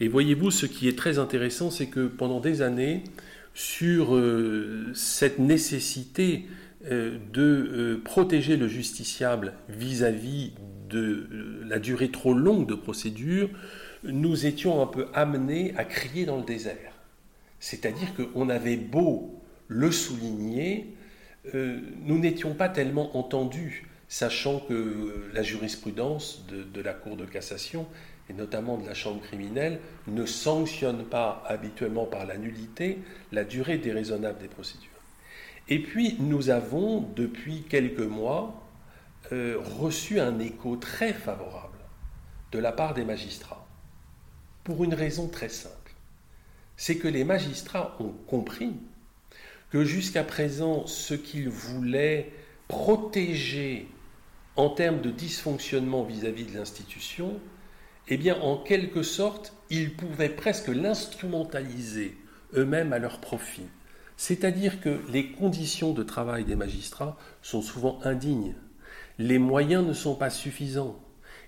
Et 0.00 0.08
voyez-vous, 0.08 0.50
ce 0.50 0.66
qui 0.66 0.88
est 0.88 0.98
très 0.98 1.18
intéressant, 1.18 1.70
c'est 1.70 1.86
que 1.86 2.06
pendant 2.06 2.40
des 2.40 2.62
années, 2.62 3.04
sur 3.54 4.14
euh, 4.14 4.86
cette 4.94 5.38
nécessité 5.38 6.46
de 6.82 7.42
euh, 7.42 8.02
protéger 8.04 8.56
le 8.56 8.68
justiciable 8.68 9.54
vis-à-vis 9.68 10.52
de 10.88 11.28
la 11.66 11.78
durée 11.78 12.10
trop 12.10 12.34
longue 12.34 12.66
de 12.66 12.74
procédure, 12.74 13.50
nous 14.04 14.46
étions 14.46 14.80
un 14.80 14.86
peu 14.86 15.08
amenés 15.12 15.74
à 15.76 15.84
crier 15.84 16.24
dans 16.24 16.38
le 16.38 16.44
désert. 16.44 16.92
C'est-à-dire 17.60 18.08
qu'on 18.14 18.48
avait 18.48 18.76
beau 18.76 19.42
le 19.66 19.90
souligner, 19.90 20.94
nous 21.52 22.18
n'étions 22.18 22.54
pas 22.54 22.68
tellement 22.68 23.16
entendus, 23.18 23.88
sachant 24.06 24.60
que 24.60 25.28
la 25.34 25.42
jurisprudence 25.42 26.46
de 26.48 26.80
la 26.80 26.94
Cour 26.94 27.16
de 27.16 27.24
cassation 27.24 27.86
et 28.30 28.34
notamment 28.34 28.76
de 28.76 28.86
la 28.86 28.94
chambre 28.94 29.20
criminelle, 29.20 29.80
ne 30.06 30.26
sanctionne 30.26 31.04
pas 31.04 31.42
habituellement 31.46 32.04
par 32.04 32.26
la 32.26 32.36
nullité 32.36 32.98
la 33.32 33.44
durée 33.44 33.78
déraisonnable 33.78 34.38
des 34.38 34.48
procédures. 34.48 34.97
Et 35.68 35.80
puis, 35.80 36.16
nous 36.18 36.50
avons, 36.50 37.00
depuis 37.14 37.62
quelques 37.68 38.00
mois, 38.00 38.66
euh, 39.32 39.58
reçu 39.78 40.20
un 40.20 40.38
écho 40.38 40.76
très 40.76 41.12
favorable 41.12 41.78
de 42.52 42.58
la 42.58 42.72
part 42.72 42.94
des 42.94 43.04
magistrats, 43.04 43.66
pour 44.64 44.84
une 44.84 44.94
raison 44.94 45.28
très 45.28 45.50
simple. 45.50 45.92
C'est 46.76 46.96
que 46.96 47.08
les 47.08 47.24
magistrats 47.24 47.96
ont 48.00 48.14
compris 48.26 48.72
que 49.70 49.84
jusqu'à 49.84 50.24
présent, 50.24 50.86
ce 50.86 51.12
qu'ils 51.12 51.50
voulaient 51.50 52.32
protéger 52.68 53.88
en 54.56 54.70
termes 54.70 55.02
de 55.02 55.10
dysfonctionnement 55.10 56.04
vis 56.04 56.24
à 56.24 56.30
-vis 56.30 56.50
de 56.50 56.56
l'institution, 56.56 57.38
eh 58.08 58.16
bien, 58.16 58.40
en 58.40 58.56
quelque 58.56 59.02
sorte, 59.02 59.52
ils 59.68 59.94
pouvaient 59.94 60.30
presque 60.30 60.68
l'instrumentaliser 60.68 62.16
eux-mêmes 62.54 62.94
à 62.94 62.98
leur 62.98 63.20
profit. 63.20 63.68
C'est-à-dire 64.18 64.80
que 64.80 64.98
les 65.12 65.30
conditions 65.30 65.92
de 65.92 66.02
travail 66.02 66.44
des 66.44 66.56
magistrats 66.56 67.16
sont 67.40 67.62
souvent 67.62 68.00
indignes, 68.02 68.56
les 69.16 69.38
moyens 69.38 69.86
ne 69.86 69.92
sont 69.92 70.16
pas 70.16 70.28
suffisants, 70.28 71.00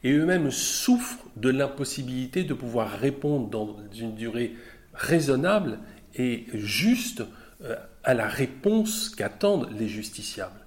et 0.05 0.12
eux-mêmes 0.12 0.53
souffrent 0.53 1.27
de 1.37 1.50
l'impossibilité 1.50 2.45
de 2.45 2.55
pouvoir 2.55 2.89
répondre 2.89 3.50
dans 3.50 3.77
une 3.93 4.15
durée 4.15 4.55
raisonnable 4.95 5.81
et 6.15 6.47
juste 6.55 7.25
euh, 7.65 7.75
à 8.05 8.15
la 8.15 8.29
réponse 8.29 9.11
qu'attendent 9.11 9.69
les 9.77 9.89
justiciables. 9.89 10.65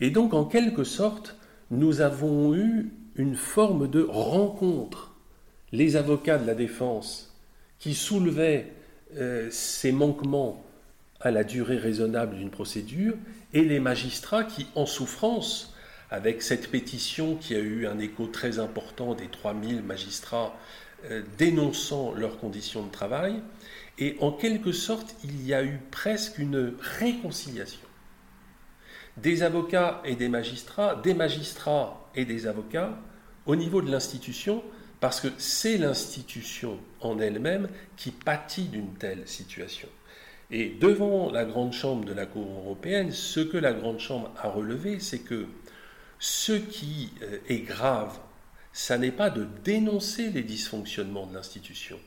Et 0.00 0.10
donc, 0.10 0.34
en 0.34 0.44
quelque 0.44 0.82
sorte, 0.82 1.36
nous 1.70 2.00
avons 2.00 2.52
eu 2.56 2.92
une 3.14 3.36
forme 3.36 3.88
de 3.88 4.02
rencontre. 4.02 5.14
Les 5.70 5.94
avocats 5.94 6.38
de 6.38 6.46
la 6.48 6.56
défense 6.56 7.32
qui 7.78 7.94
soulevaient 7.94 8.72
euh, 9.16 9.48
ces 9.52 9.92
manquements 9.92 10.63
à 11.24 11.30
la 11.30 11.42
durée 11.42 11.78
raisonnable 11.78 12.36
d'une 12.36 12.50
procédure 12.50 13.14
et 13.52 13.64
les 13.64 13.80
magistrats 13.80 14.44
qui, 14.44 14.66
en 14.76 14.86
souffrance, 14.86 15.74
avec 16.10 16.42
cette 16.42 16.70
pétition 16.70 17.34
qui 17.34 17.56
a 17.56 17.58
eu 17.58 17.86
un 17.86 17.98
écho 17.98 18.26
très 18.26 18.60
important 18.60 19.14
des 19.14 19.26
3000 19.28 19.82
magistrats 19.82 20.54
euh, 21.10 21.22
dénonçant 21.38 22.12
leurs 22.12 22.38
conditions 22.38 22.84
de 22.84 22.90
travail, 22.90 23.42
et 23.98 24.16
en 24.20 24.32
quelque 24.32 24.72
sorte, 24.72 25.16
il 25.24 25.44
y 25.44 25.54
a 25.54 25.64
eu 25.64 25.80
presque 25.90 26.38
une 26.38 26.74
réconciliation 26.98 27.80
des 29.16 29.42
avocats 29.42 30.02
et 30.04 30.16
des 30.16 30.28
magistrats, 30.28 30.96
des 30.96 31.14
magistrats 31.14 32.10
et 32.14 32.24
des 32.24 32.46
avocats, 32.46 32.98
au 33.46 33.56
niveau 33.56 33.82
de 33.82 33.90
l'institution, 33.90 34.62
parce 35.00 35.20
que 35.20 35.28
c'est 35.38 35.76
l'institution 35.76 36.78
en 37.00 37.18
elle-même 37.18 37.68
qui 37.96 38.10
pâtit 38.10 38.64
d'une 38.64 38.94
telle 38.94 39.26
situation. 39.28 39.88
Et 40.50 40.68
devant 40.68 41.30
la 41.30 41.44
grande 41.44 41.72
chambre 41.72 42.04
de 42.04 42.12
la 42.12 42.26
Cour 42.26 42.46
européenne, 42.46 43.10
ce 43.10 43.40
que 43.40 43.56
la 43.56 43.72
grande 43.72 43.98
chambre 43.98 44.32
a 44.36 44.48
relevé, 44.48 45.00
c'est 45.00 45.20
que 45.20 45.46
ce 46.18 46.52
qui 46.52 47.10
euh, 47.22 47.38
est 47.48 47.60
grave, 47.60 48.18
ça 48.72 48.98
n'est 48.98 49.10
pas 49.10 49.30
de 49.30 49.46
dénoncer 49.64 50.30
les 50.30 50.42
dysfonctionnements 50.42 51.26
de 51.26 51.34
l'institution. 51.34 51.98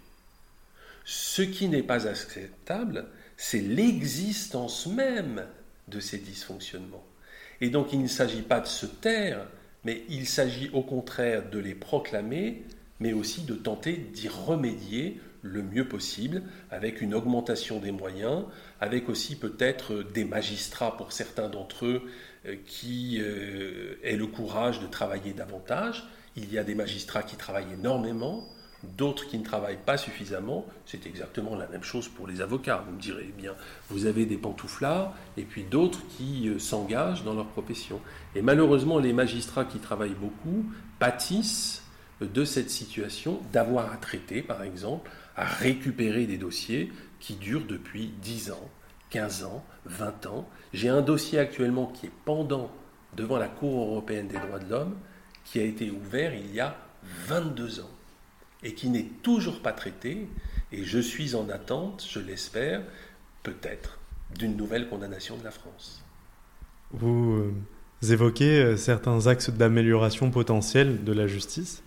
Ce 1.06 1.42
qui 1.42 1.70
n'est 1.70 1.84
pas 1.84 2.08
acceptable, 2.08 3.08
c'est 3.38 3.62
l'existence 3.62 4.88
même 4.88 5.46
de 5.88 6.00
ces 6.00 6.18
dysfonctionnements. 6.18 7.06
Et 7.62 7.70
donc 7.70 7.94
il 7.94 8.02
ne 8.02 8.08
s'agit 8.08 8.42
pas 8.42 8.60
de 8.60 8.68
se 8.68 8.86
taire, 8.86 9.48
mais 9.84 10.04
il 10.10 10.28
s'agit 10.28 10.70
au 10.74 10.82
contraire 10.82 11.50
de 11.50 11.60
les 11.60 11.76
proclamer 11.76 12.66
mais 13.00 13.14
aussi 13.14 13.44
de 13.44 13.54
tenter 13.54 13.94
d'y 13.94 14.28
remédier 14.28 15.20
le 15.42 15.62
mieux 15.62 15.88
possible 15.88 16.44
avec 16.72 17.02
une 17.02 17.14
augmentation 17.14 17.80
des 17.80 17.92
moyens, 17.92 18.44
avec 18.82 19.10
aussi 19.10 19.38
peut-être 19.38 20.04
des 20.14 20.26
magistrats 20.26 20.96
pour 20.98 21.12
certains 21.12 21.50
d'entre 21.50 21.86
eux 21.86 22.02
euh, 22.46 22.56
qui 22.66 23.18
euh, 23.20 23.96
aient 24.04 24.18
le 24.18 24.28
courage 24.28 24.80
de 24.80 24.88
travailler 24.88 25.34
davantage. 25.34 26.08
Il 26.36 26.52
y 26.52 26.58
a 26.58 26.64
des 26.64 26.76
magistrats 26.76 27.24
qui 27.24 27.36
travaillent 27.36 27.74
énormément, 27.74 28.48
d'autres 28.84 29.28
qui 29.28 29.38
ne 29.40 29.44
travaillent 29.44 29.80
pas 29.84 29.98
suffisamment. 29.98 30.66
C'est 30.86 31.08
exactement 31.08 31.56
la 31.56 31.68
même 31.68 31.84
chose 31.84 32.08
pour 32.08 32.28
les 32.28 32.42
avocats. 32.42 32.84
Vous 32.86 32.96
me 32.96 33.02
direz, 33.02 33.26
eh 33.30 33.42
bien, 33.42 33.54
vous 33.90 34.06
avez 34.06 34.26
des 34.26 34.38
pantouflards 34.38 35.14
et 35.36 35.44
puis 35.44 35.64
d'autres 35.64 36.02
qui 36.18 36.48
euh, 36.48 36.60
s'engagent 36.60 37.24
dans 37.24 37.34
leur 37.34 37.48
profession. 37.48 38.02
Et 38.36 38.42
malheureusement, 38.42 39.00
les 39.00 39.14
magistrats 39.14 39.66
qui 39.66 39.80
travaillent 39.80 40.12
beaucoup 40.12 40.66
pâtissent 41.00 41.84
de 42.22 42.44
cette 42.46 42.70
situation 42.70 43.40
d'avoir 43.54 43.92
à 43.92 43.98
traiter, 43.98 44.42
par 44.42 44.64
exemple, 44.64 45.10
à 45.36 45.46
récupérer 45.46 46.26
des 46.26 46.38
dossiers 46.38 46.92
qui 47.20 47.36
durent 47.36 47.66
depuis 47.66 48.12
10 48.22 48.52
ans, 48.52 48.70
15 49.12 49.44
ans, 49.44 49.64
20 49.86 50.26
ans. 50.26 50.50
J'ai 50.74 50.90
un 50.90 51.02
dossier 51.02 51.40
actuellement 51.40 51.88
qui 51.88 52.08
est 52.08 52.12
pendant 52.26 52.72
devant 53.16 53.38
la 53.38 53.48
Cour 53.48 53.92
européenne 53.92 54.28
des 54.28 54.38
droits 54.38 54.60
de 54.60 54.70
l'homme, 54.70 54.96
qui 55.46 55.60
a 55.60 55.64
été 55.64 55.92
ouvert 55.92 56.34
il 56.34 56.54
y 56.54 56.60
a 56.60 56.78
22 57.28 57.82
ans 57.82 57.90
et 58.64 58.74
qui 58.74 58.90
n'est 58.90 59.10
toujours 59.24 59.62
pas 59.62 59.72
traité. 59.72 60.28
Et 60.72 60.84
je 60.84 61.00
suis 61.00 61.36
en 61.36 61.50
attente, 61.50 62.06
je 62.10 62.20
l'espère, 62.20 62.82
peut-être, 63.44 64.00
d'une 64.38 64.58
nouvelle 64.58 64.90
condamnation 64.90 65.38
de 65.38 65.44
la 65.44 65.52
France. 65.52 66.04
Vous 66.92 67.34
euh, 67.34 68.12
évoquez 68.12 68.62
euh, 68.62 68.78
certains 68.78 69.28
axes 69.28 69.50
d'amélioration 69.50 70.32
potentielle 70.32 71.04
de 71.04 71.14
la 71.14 71.28
justice 71.28 71.84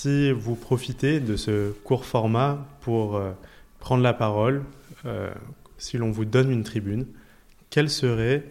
si 0.00 0.32
vous 0.32 0.54
profitez 0.54 1.20
de 1.20 1.36
ce 1.36 1.72
court 1.84 2.06
format 2.06 2.66
pour 2.80 3.16
euh, 3.16 3.32
prendre 3.80 4.02
la 4.02 4.14
parole, 4.14 4.62
euh, 5.04 5.30
si 5.76 5.98
l'on 5.98 6.10
vous 6.10 6.24
donne 6.24 6.50
une 6.50 6.62
tribune, 6.62 7.04
quel 7.68 7.90
serait 7.90 8.44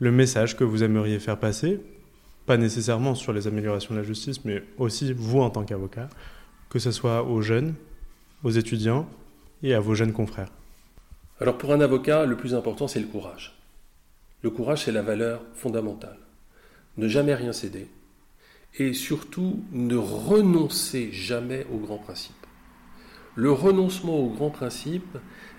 le 0.00 0.10
message 0.10 0.56
que 0.56 0.64
vous 0.64 0.82
aimeriez 0.82 1.20
faire 1.20 1.38
passer? 1.38 1.80
Pas 2.44 2.56
nécessairement 2.56 3.14
sur 3.14 3.32
les 3.32 3.46
améliorations 3.46 3.94
de 3.94 4.00
la 4.00 4.04
justice, 4.04 4.44
mais 4.44 4.64
aussi 4.78 5.12
vous 5.12 5.38
en 5.38 5.50
tant 5.50 5.62
qu'avocat, 5.62 6.08
que 6.70 6.80
ce 6.80 6.90
soit 6.90 7.22
aux 7.22 7.40
jeunes, 7.40 7.74
aux 8.42 8.50
étudiants 8.50 9.08
et 9.62 9.74
à 9.74 9.80
vos 9.80 9.94
jeunes 9.94 10.12
confrères. 10.12 10.50
Alors 11.40 11.56
pour 11.56 11.72
un 11.72 11.80
avocat, 11.80 12.26
le 12.26 12.36
plus 12.36 12.52
important, 12.52 12.88
c'est 12.88 12.98
le 12.98 13.06
courage. 13.06 13.56
Le 14.42 14.50
courage, 14.50 14.86
c'est 14.86 14.92
la 14.92 15.02
valeur 15.02 15.42
fondamentale. 15.54 16.18
ne 16.96 17.06
jamais 17.06 17.34
rien 17.36 17.52
céder, 17.52 17.86
et 18.78 18.92
surtout 18.92 19.64
ne 19.72 19.96
renoncer 19.96 21.10
jamais 21.12 21.66
aux 21.72 21.78
grands 21.78 21.98
principes. 21.98 22.34
Le 23.34 23.52
renoncement 23.52 24.18
aux 24.18 24.30
grands 24.30 24.50
principes, 24.50 25.18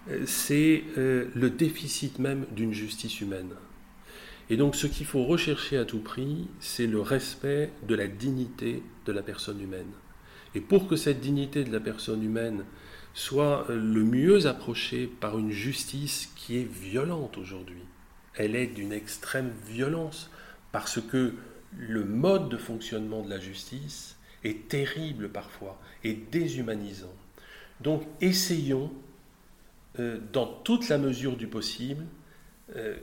euh, 0.09 0.23
c'est 0.25 0.83
euh, 0.97 1.25
le 1.35 1.49
déficit 1.49 2.19
même 2.19 2.45
d'une 2.51 2.73
justice 2.73 3.21
humaine. 3.21 3.53
Et 4.49 4.57
donc 4.57 4.75
ce 4.75 4.87
qu'il 4.87 5.05
faut 5.05 5.25
rechercher 5.25 5.77
à 5.77 5.85
tout 5.85 5.99
prix, 5.99 6.47
c'est 6.59 6.87
le 6.87 7.01
respect 7.01 7.71
de 7.87 7.95
la 7.95 8.07
dignité 8.07 8.81
de 9.05 9.11
la 9.11 9.21
personne 9.21 9.61
humaine. 9.61 9.91
Et 10.55 10.61
pour 10.61 10.87
que 10.87 10.95
cette 10.95 11.19
dignité 11.19 11.63
de 11.63 11.71
la 11.71 11.79
personne 11.79 12.23
humaine 12.23 12.63
soit 13.13 13.65
euh, 13.69 13.75
le 13.75 14.03
mieux 14.03 14.47
approchée 14.47 15.07
par 15.07 15.37
une 15.37 15.51
justice 15.51 16.31
qui 16.35 16.57
est 16.57 16.71
violente 16.71 17.37
aujourd'hui, 17.37 17.83
elle 18.35 18.55
est 18.55 18.67
d'une 18.67 18.93
extrême 18.93 19.51
violence, 19.67 20.29
parce 20.71 21.01
que 21.01 21.33
le 21.75 22.03
mode 22.03 22.49
de 22.49 22.57
fonctionnement 22.57 23.21
de 23.21 23.29
la 23.29 23.39
justice 23.39 24.15
est 24.43 24.67
terrible 24.67 25.29
parfois 25.29 25.79
et 26.03 26.13
déshumanisant. 26.13 27.13
Donc 27.81 28.03
essayons, 28.21 28.91
euh, 29.99 30.17
dans 30.33 30.45
toute 30.45 30.89
la 30.89 30.97
mesure 30.97 31.37
du 31.37 31.47
possible, 31.47 32.05
euh, 32.75 32.95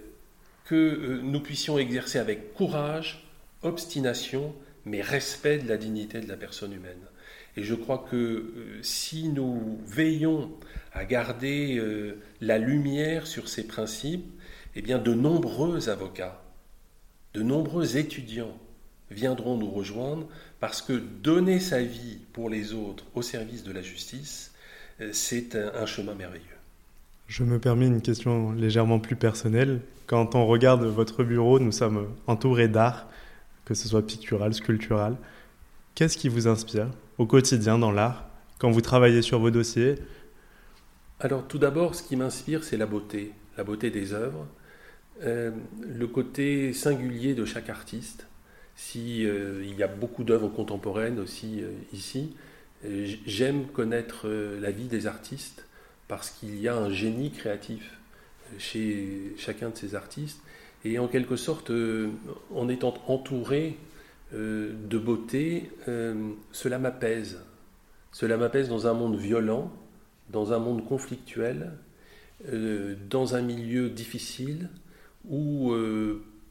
que 0.64 0.74
euh, 0.74 1.20
nous 1.22 1.40
puissions 1.40 1.78
exercer 1.78 2.18
avec 2.18 2.54
courage, 2.54 3.28
obstination, 3.62 4.54
mais 4.84 5.00
respect 5.00 5.58
de 5.58 5.68
la 5.68 5.76
dignité 5.76 6.20
de 6.20 6.28
la 6.28 6.36
personne 6.36 6.72
humaine. 6.72 7.00
Et 7.56 7.62
je 7.62 7.74
crois 7.74 8.06
que 8.10 8.52
si 8.82 9.28
nous 9.28 9.78
veillons 9.86 10.50
à 10.92 11.04
garder 11.04 11.80
la 12.40 12.58
lumière 12.58 13.28
sur 13.28 13.48
ces 13.48 13.64
principes, 13.68 14.26
eh 14.74 14.82
bien 14.82 14.98
de 14.98 15.14
nombreux 15.14 15.88
avocats, 15.88 16.43
de 17.34 17.42
nombreux 17.42 17.96
étudiants 17.96 18.56
viendront 19.10 19.56
nous 19.56 19.70
rejoindre 19.70 20.26
parce 20.60 20.80
que 20.80 20.92
donner 20.92 21.60
sa 21.60 21.82
vie 21.82 22.18
pour 22.32 22.48
les 22.48 22.72
autres 22.72 23.04
au 23.14 23.22
service 23.22 23.64
de 23.64 23.72
la 23.72 23.82
justice, 23.82 24.52
euh, 25.00 25.10
c'est 25.12 25.56
un, 25.56 25.86
chemin 25.86 26.14
merveilleux. 26.14 26.44
Je 27.26 27.42
me 27.42 27.58
permets 27.58 27.86
une 27.86 28.02
question 28.02 28.52
légèrement 28.52 28.98
plus 28.98 29.16
personnelle. 29.16 29.80
Quand 30.06 30.34
on 30.34 30.46
regarde 30.46 30.84
votre 30.84 31.24
bureau, 31.24 31.58
nous 31.58 31.72
sommes 31.72 32.08
entourés 32.26 32.68
d'art, 32.68 33.08
que 33.64 33.74
ce 33.74 33.88
soit 33.88 34.06
pictural, 34.06 34.54
sculptural. 34.54 35.16
Qu'est-ce 35.94 36.16
qui 36.16 36.28
vous 36.28 36.48
inspire 36.48 36.88
au 37.18 37.26
quotidien 37.26 37.78
dans 37.78 37.92
l'art 37.92 38.26
quand 38.58 38.70
vous 38.70 38.80
travaillez 38.80 39.22
sur 39.22 39.38
vos 39.38 39.50
dossiers? 39.50 39.96
Alors 41.20 41.46
tout 41.46 41.58
d'abord, 41.58 41.94
ce 41.94 42.02
qui 42.02 42.16
m'inspire, 42.16 42.62
c'est 42.62 42.76
la 42.76 42.86
beauté, 42.86 43.32
la 43.56 43.64
beauté 43.64 43.90
des 43.90 44.12
œuvres, 44.12 44.46
euh, 45.22 45.50
le 45.80 46.06
côté 46.06 46.72
singulier 46.72 47.34
de 47.34 47.44
chaque 47.44 47.70
artiste. 47.70 48.26
Si 48.76 49.24
euh, 49.24 49.64
il 49.64 49.76
y 49.76 49.82
a 49.82 49.86
beaucoup 49.86 50.24
d'œuvres 50.24 50.48
contemporaines 50.48 51.20
aussi 51.20 51.62
ici, 51.92 52.34
J'aime 53.26 53.66
connaître 53.66 54.28
euh, 54.28 54.60
la 54.60 54.70
vie 54.70 54.88
des 54.88 55.06
artistes 55.06 55.64
parce 56.06 56.30
qu'il 56.30 56.60
y 56.60 56.68
a 56.68 56.76
un 56.76 56.90
génie 56.90 57.30
créatif 57.30 57.98
euh, 58.52 58.58
chez 58.58 59.34
chacun 59.38 59.70
de 59.70 59.76
ces 59.76 59.94
artistes. 59.94 60.40
Et 60.84 60.98
en 60.98 61.08
quelque 61.08 61.36
sorte, 61.36 61.70
euh, 61.70 62.10
en 62.54 62.68
étant 62.68 62.94
entouré 63.06 63.78
de 64.32 64.98
beauté, 64.98 65.70
cela 66.50 66.80
m'apaise. 66.80 67.38
Cela 68.10 68.36
m'apaise 68.36 68.68
dans 68.68 68.88
un 68.88 68.92
monde 68.92 69.16
violent, 69.16 69.70
dans 70.30 70.52
un 70.52 70.58
monde 70.58 70.84
conflictuel, 70.84 71.70
dans 72.50 73.36
un 73.36 73.42
milieu 73.42 73.90
difficile 73.90 74.70
où 75.28 75.74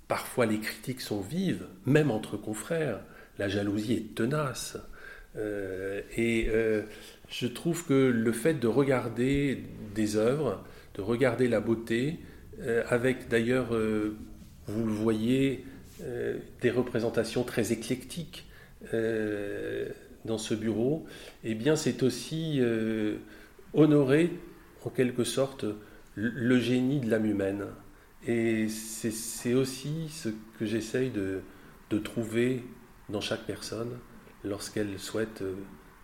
parfois 0.08 0.46
les 0.46 0.60
critiques 0.60 1.02
sont 1.02 1.22
vives, 1.22 1.66
même 1.86 2.12
entre 2.12 2.38
confrères. 2.38 3.00
La 3.40 3.48
jalousie 3.48 3.94
est 3.94 4.16
tenace. 4.16 4.78
Euh, 5.36 6.02
et 6.16 6.48
euh, 6.50 6.84
je 7.30 7.48
trouve 7.48 7.86
que 7.86 7.94
le 7.94 8.32
fait 8.32 8.54
de 8.54 8.68
regarder 8.68 9.64
des 9.96 10.16
œuvres, 10.16 10.64
de 10.96 11.02
regarder 11.02 11.48
la 11.48 11.60
beauté, 11.60 12.20
euh, 12.62 12.84
avec 12.90 13.30
d'ailleurs, 13.30 13.70
vous 14.68 14.86
le 14.86 14.92
voyez, 14.92 15.66
des 16.62 16.70
représentations 16.70 17.44
très 17.44 17.72
éclectiques 17.72 18.46
dans 18.92 20.38
ce 20.38 20.54
bureau, 20.54 21.06
eh 21.44 21.56
bien 21.56 21.76
c'est 21.76 22.04
aussi 22.04 22.62
honorer 23.74 24.32
en 24.84 24.90
quelque 24.90 25.24
sorte 25.24 25.66
le 26.16 26.60
génie 26.60 27.00
de 27.00 27.10
l'âme 27.10 27.26
humaine. 27.26 27.66
Et 28.28 28.68
c'est 28.70 29.54
aussi 29.54 30.10
ce 30.10 30.30
que 30.58 30.66
j'essaye 30.66 31.12
de, 31.12 31.42
trouver 32.04 32.64
dans 33.10 33.22
chaque 33.22 33.44
personne 33.46 34.00
lorsqu'elle 34.44 34.98
souhaite 34.98 35.44
euh, 35.44 35.54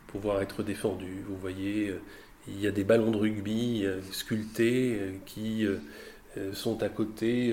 pouvoir 0.05 0.39
être 0.43 0.62
défendue. 0.62 1.23
Vous 1.27 1.36
voyez, 1.36 1.89
euh, 1.89 1.99
il 2.47 2.62
y 2.62 2.67
a 2.67 2.71
des 2.71 2.84
ballons 2.84 3.10
de 3.10 3.17
rugby 3.17 3.86
euh, 3.86 3.99
sculptés 4.12 5.19
qui 5.25 5.65
sont 6.53 6.84
à 6.84 6.89
côté 6.89 7.51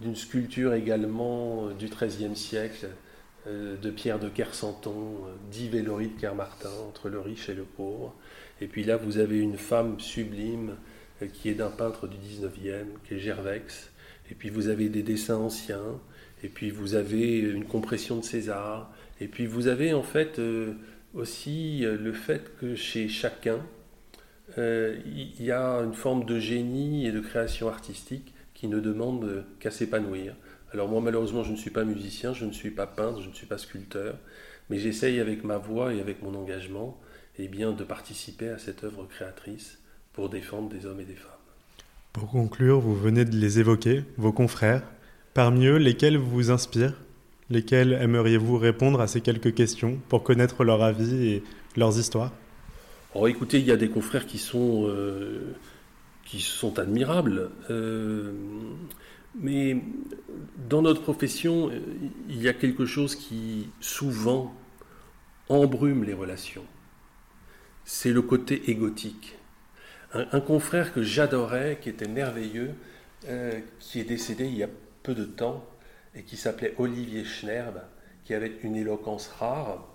d'une 0.00 0.16
sculpture 0.16 0.72
également 0.72 1.68
du 1.72 1.88
XIIIe 1.88 2.34
siècle 2.34 2.88
de 3.46 3.90
Pierre 3.90 4.18
de 4.18 4.30
Kersanton, 4.30 5.18
Vélory 5.52 6.08
de 6.08 6.18
Kermartin, 6.18 6.70
entre 6.88 7.10
le 7.10 7.20
riche 7.20 7.50
et 7.50 7.54
le 7.54 7.64
pauvre. 7.64 8.14
Et 8.62 8.66
puis 8.66 8.82
là, 8.82 8.96
vous 8.96 9.18
avez 9.18 9.38
une 9.38 9.58
femme 9.58 10.00
sublime 10.00 10.76
qui 11.26 11.48
est 11.48 11.54
d'un 11.54 11.70
peintre 11.70 12.06
du 12.08 12.16
XIXe, 12.16 12.86
qui 13.04 13.14
est 13.14 13.18
Gervex. 13.18 13.90
Et 14.30 14.34
puis 14.34 14.48
vous 14.50 14.68
avez 14.68 14.88
des 14.88 15.02
dessins 15.02 15.36
anciens. 15.36 16.00
Et 16.42 16.48
puis 16.48 16.70
vous 16.70 16.94
avez 16.94 17.38
une 17.38 17.64
compression 17.64 18.16
de 18.16 18.24
César. 18.24 18.92
Et 19.20 19.28
puis 19.28 19.46
vous 19.46 19.68
avez 19.68 19.92
en 19.92 20.02
fait 20.02 20.38
euh, 20.38 20.72
aussi 21.14 21.84
euh, 21.84 21.96
le 21.98 22.12
fait 22.12 22.56
que 22.58 22.74
chez 22.74 23.08
chacun, 23.08 23.60
euh, 24.58 24.98
il 25.06 25.42
y 25.42 25.52
a 25.52 25.80
une 25.80 25.94
forme 25.94 26.24
de 26.24 26.38
génie 26.38 27.06
et 27.06 27.12
de 27.12 27.20
création 27.20 27.68
artistique 27.68 28.34
qui 28.54 28.68
ne 28.68 28.80
demande 28.80 29.44
qu'à 29.58 29.70
s'épanouir. 29.70 30.34
Alors 30.72 30.88
moi 30.88 31.00
malheureusement 31.00 31.42
je 31.42 31.52
ne 31.52 31.56
suis 31.56 31.70
pas 31.70 31.84
musicien, 31.84 32.32
je 32.32 32.46
ne 32.46 32.52
suis 32.52 32.70
pas 32.70 32.86
peintre, 32.86 33.20
je 33.22 33.28
ne 33.28 33.34
suis 33.34 33.46
pas 33.46 33.58
sculpteur, 33.58 34.16
mais 34.68 34.78
j'essaye 34.78 35.20
avec 35.20 35.44
ma 35.44 35.58
voix 35.58 35.92
et 35.92 36.00
avec 36.00 36.22
mon 36.22 36.34
engagement 36.34 37.00
eh 37.38 37.48
bien, 37.48 37.72
de 37.72 37.84
participer 37.84 38.48
à 38.48 38.58
cette 38.58 38.84
œuvre 38.84 39.06
créatrice 39.06 39.78
pour 40.12 40.28
défendre 40.28 40.68
des 40.68 40.86
hommes 40.86 41.00
et 41.00 41.04
des 41.04 41.14
femmes. 41.14 41.30
Pour 42.12 42.28
conclure, 42.28 42.80
vous 42.80 42.96
venez 42.96 43.24
de 43.24 43.36
les 43.36 43.60
évoquer, 43.60 44.04
vos 44.16 44.32
confrères. 44.32 44.82
Parmi 45.32 45.66
eux, 45.66 45.76
lesquels 45.76 46.18
vous 46.18 46.50
inspirent? 46.50 46.94
Lesquels 47.50 47.92
aimeriez-vous 47.92 48.58
répondre 48.58 49.00
à 49.00 49.06
ces 49.06 49.20
quelques 49.20 49.54
questions 49.54 49.98
pour 50.08 50.22
connaître 50.22 50.64
leur 50.64 50.82
avis 50.82 51.26
et 51.26 51.44
leurs 51.76 51.98
histoires? 51.98 52.32
Oh, 53.14 53.26
Écoutez, 53.26 53.58
il 53.58 53.66
y 53.66 53.72
a 53.72 53.76
des 53.76 53.88
confrères 53.88 54.26
qui 54.26 54.38
sont, 54.38 54.86
euh, 54.86 55.54
qui 56.24 56.40
sont 56.40 56.78
admirables. 56.78 57.50
Euh, 57.70 58.32
mais 59.34 59.76
dans 60.68 60.82
notre 60.82 61.02
profession, 61.02 61.70
il 62.28 62.42
y 62.42 62.48
a 62.48 62.52
quelque 62.52 62.86
chose 62.86 63.14
qui 63.14 63.68
souvent 63.80 64.54
embrume 65.48 66.04
les 66.04 66.14
relations. 66.14 66.64
C'est 67.84 68.12
le 68.12 68.22
côté 68.22 68.70
égotique. 68.70 69.36
Un, 70.12 70.40
confrère 70.40 70.92
que 70.92 71.02
j'adorais, 71.02 71.78
qui 71.80 71.88
était 71.88 72.08
merveilleux, 72.08 72.74
euh, 73.28 73.60
qui 73.78 74.00
est 74.00 74.04
décédé 74.04 74.46
il 74.46 74.56
y 74.56 74.64
a 74.64 74.68
peu 75.04 75.14
de 75.14 75.24
temps, 75.24 75.64
et 76.16 76.22
qui 76.22 76.36
s'appelait 76.36 76.74
Olivier 76.78 77.24
Schnerb, 77.24 77.80
qui 78.24 78.34
avait 78.34 78.52
une 78.64 78.74
éloquence 78.74 79.28
rare, 79.28 79.86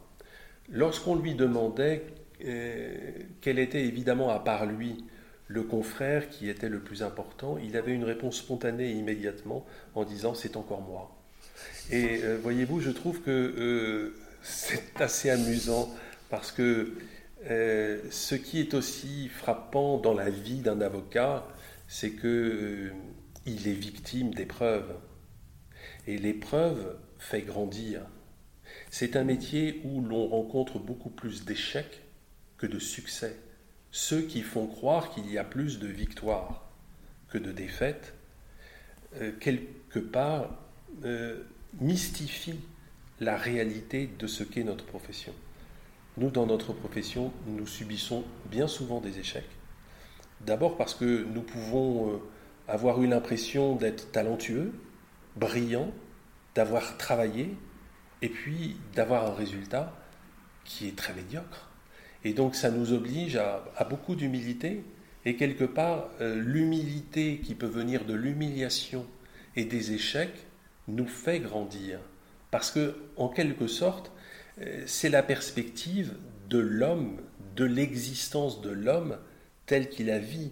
lorsqu'on 0.70 1.16
lui 1.16 1.36
demandait 1.36 2.04
euh, 2.46 2.96
quel 3.42 3.60
était 3.60 3.84
évidemment 3.84 4.30
à 4.30 4.40
part 4.40 4.66
lui 4.66 5.04
le 5.48 5.64
confrère 5.64 6.30
qui 6.30 6.50
était 6.50 6.70
le 6.70 6.80
plus 6.80 7.04
important, 7.04 7.58
il 7.58 7.78
avait 7.78 7.94
une 7.94 8.04
réponse 8.04 8.38
spontanée 8.38 8.92
immédiatement 8.92 9.66
en 9.94 10.04
disant 10.04 10.34
c'est 10.34 10.56
encore 10.56 10.82
moi. 10.82 11.14
Et 11.92 12.22
euh, 12.24 12.40
voyez-vous, 12.42 12.80
je 12.80 12.90
trouve 12.90 13.22
que 13.22 14.14
c'est 14.42 15.02
assez 15.02 15.30
amusant 15.30 15.94
parce 16.30 16.52
que 16.52 16.94
ce 17.46 18.36
qui 18.36 18.60
est 18.60 18.74
aussi 18.74 19.30
frappant 19.30 19.98
dans 19.98 20.14
la 20.14 20.30
vie 20.30 20.62
d'un 20.62 20.82
avocat, 20.82 21.48
c'est 21.88 22.12
que 22.12 22.92
il 23.46 23.68
est 23.68 23.74
victime 23.74 24.34
d'épreuves. 24.34 24.96
Et 26.08 26.18
l'épreuve 26.18 26.98
fait 27.20 27.42
grandir. 27.42 28.02
C'est 28.90 29.16
un 29.16 29.24
métier 29.24 29.82
où 29.84 30.02
l'on 30.02 30.28
rencontre 30.28 30.80
beaucoup 30.80 31.10
plus 31.10 31.46
d'échecs 31.46 32.02
que 32.58 32.66
de 32.66 32.80
succès. 32.80 33.36
Ceux 33.92 34.22
qui 34.22 34.42
font 34.42 34.68
croire 34.68 35.10
qu'il 35.12 35.32
y 35.32 35.38
a 35.38 35.44
plus 35.44 35.80
de 35.80 35.88
victoires 35.88 36.68
que 37.30 37.38
de 37.38 37.52
défaites, 37.52 38.14
euh, 39.22 39.32
quelque 39.40 40.00
part, 40.00 40.58
euh, 41.04 41.44
mystifient 41.80 42.60
la 43.20 43.38
réalité 43.38 44.10
de 44.20 44.28
ce 44.28 44.44
qu'est 44.44 44.64
notre 44.64 44.86
profession. 44.86 45.34
Nous, 46.18 46.30
dans 46.30 46.46
notre 46.46 46.72
profession, 46.72 47.34
nous 47.46 47.68
subissons 47.68 48.24
bien 48.50 48.68
souvent 48.68 49.02
des 49.02 49.20
échecs. 49.20 49.50
D'abord 50.42 50.78
parce 50.78 50.94
que 50.94 51.26
nous 51.26 51.42
pouvons 51.42 52.10
euh, 52.10 52.18
avoir 52.68 53.02
eu 53.02 53.08
l'impression 53.08 53.76
d'être 53.76 54.12
talentueux, 54.12 54.74
brillant, 55.36 55.92
d'avoir 56.56 56.98
travaillé 56.98 57.58
et 58.22 58.30
puis 58.30 58.78
d'avoir 58.94 59.26
un 59.26 59.34
résultat 59.34 59.94
qui 60.64 60.88
est 60.88 60.96
très 60.96 61.14
médiocre. 61.14 61.70
Et 62.24 62.34
donc 62.34 62.56
ça 62.56 62.72
nous 62.72 62.94
oblige 62.94 63.36
à, 63.36 63.64
beaucoup 63.90 64.16
d'humilité 64.16 64.84
et 65.26 65.36
quelque 65.36 65.66
part 65.66 66.10
euh, 66.22 66.40
l'humilité 66.40 67.40
qui 67.40 67.56
peut 67.56 67.66
venir 67.68 68.06
de 68.06 68.14
l'humiliation 68.14 69.06
et 69.58 69.66
des 69.66 69.92
échecs 69.92 70.48
nous 70.88 71.08
fait 71.08 71.40
grandir. 71.40 72.00
Parce 72.52 72.72
que 72.72 72.96
en 73.18 73.28
quelque 73.28 73.68
sorte, 73.68 74.12
c'est 74.86 75.10
la 75.10 75.24
perspective 75.24 76.14
de 76.50 76.60
l'homme, 76.60 77.18
de 77.56 77.66
l'existence 77.66 78.62
de 78.62 78.70
l'homme 78.70 79.18
tel 79.66 79.90
qu'il 79.90 80.10
a 80.10 80.20
vie. 80.20 80.52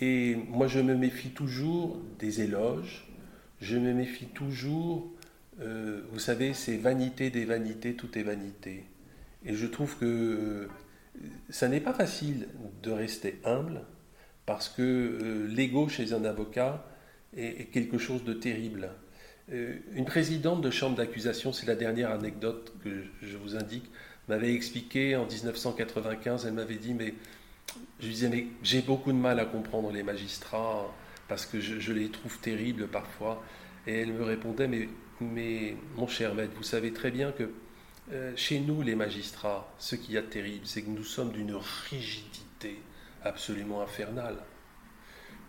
Et 0.00 0.36
moi, 0.48 0.66
je 0.66 0.80
me 0.80 0.94
méfie 0.94 1.30
toujours 1.30 2.00
des 2.18 2.40
éloges, 2.40 3.06
je 3.60 3.76
me 3.76 3.92
méfie 3.92 4.26
toujours, 4.26 5.12
euh, 5.60 6.02
vous 6.10 6.18
savez, 6.18 6.54
c'est 6.54 6.76
vanité 6.76 7.30
des 7.30 7.44
vanités, 7.44 7.94
tout 7.94 8.18
est 8.18 8.22
vanité. 8.22 8.84
Et 9.44 9.54
je 9.54 9.66
trouve 9.66 9.96
que 9.98 10.04
euh, 10.04 10.68
ça 11.50 11.68
n'est 11.68 11.80
pas 11.80 11.92
facile 11.92 12.48
de 12.82 12.90
rester 12.90 13.40
humble, 13.44 13.82
parce 14.46 14.68
que 14.68 14.82
euh, 14.82 15.46
l'ego 15.46 15.88
chez 15.88 16.12
un 16.12 16.24
avocat 16.24 16.84
est, 17.36 17.70
quelque 17.70 17.98
chose 17.98 18.24
de 18.24 18.32
terrible. 18.32 18.90
Une 19.50 20.04
présidente 20.04 20.60
de 20.60 20.70
chambre 20.70 20.96
d'accusation, 20.96 21.52
c'est 21.52 21.66
la 21.66 21.74
dernière 21.74 22.10
anecdote 22.10 22.72
que 22.84 23.04
je 23.22 23.36
vous 23.36 23.56
indique, 23.56 23.90
m'avait 24.28 24.54
expliqué 24.54 25.16
en 25.16 25.26
1995, 25.26 26.46
elle 26.46 26.52
m'avait 26.52 26.76
dit, 26.76 26.94
mais 26.94 27.14
je 28.00 28.08
disais, 28.08 28.28
mais 28.28 28.46
j'ai 28.62 28.82
beaucoup 28.82 29.12
de 29.12 29.16
mal 29.16 29.40
à 29.40 29.44
comprendre 29.44 29.90
les 29.90 30.02
magistrats 30.02 30.86
parce 31.28 31.46
que 31.46 31.60
je, 31.60 31.92
les 31.92 32.10
trouve 32.10 32.38
terribles 32.38 32.88
parfois. 32.88 33.42
Et 33.86 34.00
elle 34.00 34.12
me 34.12 34.22
répondait, 34.22 34.68
mais, 34.68 34.88
mais 35.20 35.76
mon 35.96 36.06
cher 36.06 36.34
maître, 36.34 36.52
vous 36.56 36.62
savez 36.62 36.92
très 36.92 37.10
bien 37.10 37.32
que 37.32 37.50
euh, 38.12 38.32
chez 38.36 38.60
nous, 38.60 38.82
les 38.82 38.94
magistrats, 38.94 39.72
ce 39.78 39.96
qu'il 39.96 40.14
y 40.14 40.18
a 40.18 40.22
de 40.22 40.26
terrible, 40.26 40.66
c'est 40.66 40.82
que 40.82 40.90
nous 40.90 41.04
sommes 41.04 41.32
d'une 41.32 41.56
rigidité 41.90 42.80
absolument 43.24 43.80
infernale. 43.82 44.36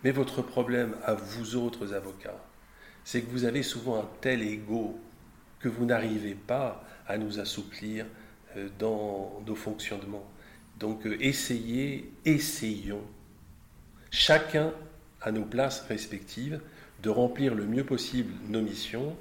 Mais 0.02 0.10
votre 0.10 0.42
problème 0.42 0.96
à 1.02 1.14
vous 1.14 1.56
autres 1.56 1.92
avocats, 1.92 2.42
c'est 3.04 3.20
que 3.20 3.30
vous 3.30 3.44
avez 3.44 3.62
souvent 3.62 4.00
un 4.00 4.08
tel 4.20 4.42
ego 4.42 4.98
que 5.60 5.68
vous 5.68 5.84
n'arrivez 5.84 6.34
pas 6.34 6.84
à 7.06 7.18
nous 7.18 7.38
assouplir 7.38 8.06
euh, 8.56 8.68
dans 8.78 9.42
nos 9.46 9.54
fonctionnements. 9.54 10.28
Donc 10.78 11.06
euh, 11.06 11.16
essayez, 11.20 12.10
essayons, 12.24 13.02
chacun 14.10 14.72
à 15.20 15.32
nos 15.32 15.44
places 15.44 15.82
respectives, 15.82 16.60
de 17.02 17.10
remplir 17.10 17.54
le 17.54 17.66
mieux 17.66 17.84
possible 17.84 18.32
nos 18.48 18.62
missions 18.62 19.16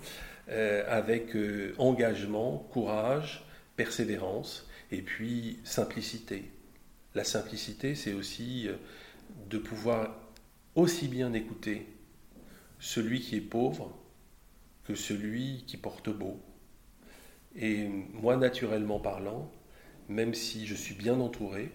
euh, 0.49 0.83
avec 0.87 1.35
engagement, 1.77 2.57
courage, 2.71 3.45
persévérance 3.75 4.67
et 4.91 5.01
puis 5.01 5.59
simplicité. 5.63 6.51
La 7.15 7.23
simplicité, 7.23 7.95
c'est 7.95 8.13
aussi 8.13 8.67
de 9.49 9.57
pouvoir 9.57 10.15
aussi 10.75 11.07
bien 11.07 11.33
écouter 11.33 11.85
celui 12.83 13.21
qui 13.21 13.37
est 13.37 13.41
pauvre 13.41 13.97
que 14.83 14.93
celui 14.93 15.63
qui 15.65 15.77
porte 15.77 16.09
beau. 16.09 16.37
Et 17.55 17.87
moi, 17.87 18.35
naturellement 18.35 18.99
parlant, 18.99 19.49
même 20.09 20.33
si 20.33 20.67
je 20.67 20.75
suis 20.75 20.93
bien 20.93 21.17
entouré, 21.21 21.71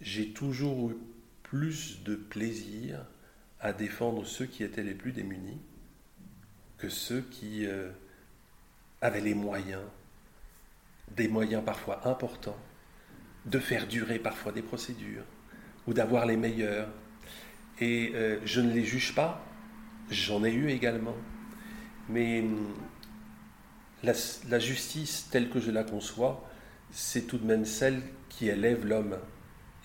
j'ai 0.00 0.28
toujours 0.28 0.90
eu 0.90 0.96
plus 1.42 2.04
de 2.04 2.14
plaisir 2.14 3.04
à 3.58 3.72
défendre 3.72 4.24
ceux 4.24 4.46
qui 4.46 4.62
étaient 4.62 4.84
les 4.84 4.94
plus 4.94 5.10
démunis 5.10 5.58
que 6.78 6.88
ceux 6.88 7.22
qui 7.22 7.66
euh, 7.66 7.90
avaient 9.00 9.20
les 9.20 9.34
moyens, 9.34 9.82
des 11.16 11.26
moyens 11.26 11.64
parfois 11.64 12.06
importants, 12.06 12.60
de 13.44 13.58
faire 13.58 13.88
durer 13.88 14.20
parfois 14.20 14.52
des 14.52 14.62
procédures 14.62 15.24
ou 15.88 15.94
d'avoir 15.94 16.26
les 16.26 16.36
meilleurs. 16.36 16.90
Et 17.80 18.12
euh, 18.14 18.38
je 18.44 18.60
ne 18.60 18.72
les 18.72 18.84
juge 18.84 19.12
pas, 19.12 19.44
j'en 20.10 20.44
ai 20.44 20.52
eu 20.52 20.70
également. 20.70 21.16
Mais 22.08 22.40
hum, 22.40 22.74
la 24.02 24.58
justice 24.58 25.28
telle 25.30 25.50
que 25.50 25.60
je 25.60 25.70
la 25.70 25.84
conçois, 25.84 26.48
c'est 26.90 27.26
tout 27.26 27.38
de 27.38 27.46
même 27.46 27.64
celle 27.64 28.02
qui 28.28 28.48
élève 28.48 28.86
l'homme 28.86 29.16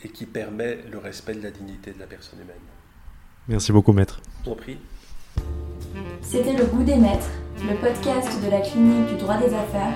et 0.03 0.09
qui 0.09 0.25
permet 0.25 0.79
le 0.91 0.97
respect 0.97 1.35
de 1.35 1.41
la 1.41 1.51
dignité 1.51 1.91
de 1.91 1.99
la 1.99 2.07
personne 2.07 2.39
humaine. 2.39 2.55
Merci 3.47 3.71
beaucoup, 3.71 3.93
maître. 3.93 4.21
Je 4.45 4.51
prie. 4.51 4.77
C'était 6.21 6.53
Le 6.53 6.65
Goût 6.65 6.83
des 6.83 6.95
Maîtres, 6.95 7.29
le 7.57 7.75
podcast 7.75 8.43
de 8.43 8.49
la 8.49 8.61
clinique 8.61 9.07
du 9.07 9.15
droit 9.15 9.37
des 9.37 9.53
affaires 9.53 9.93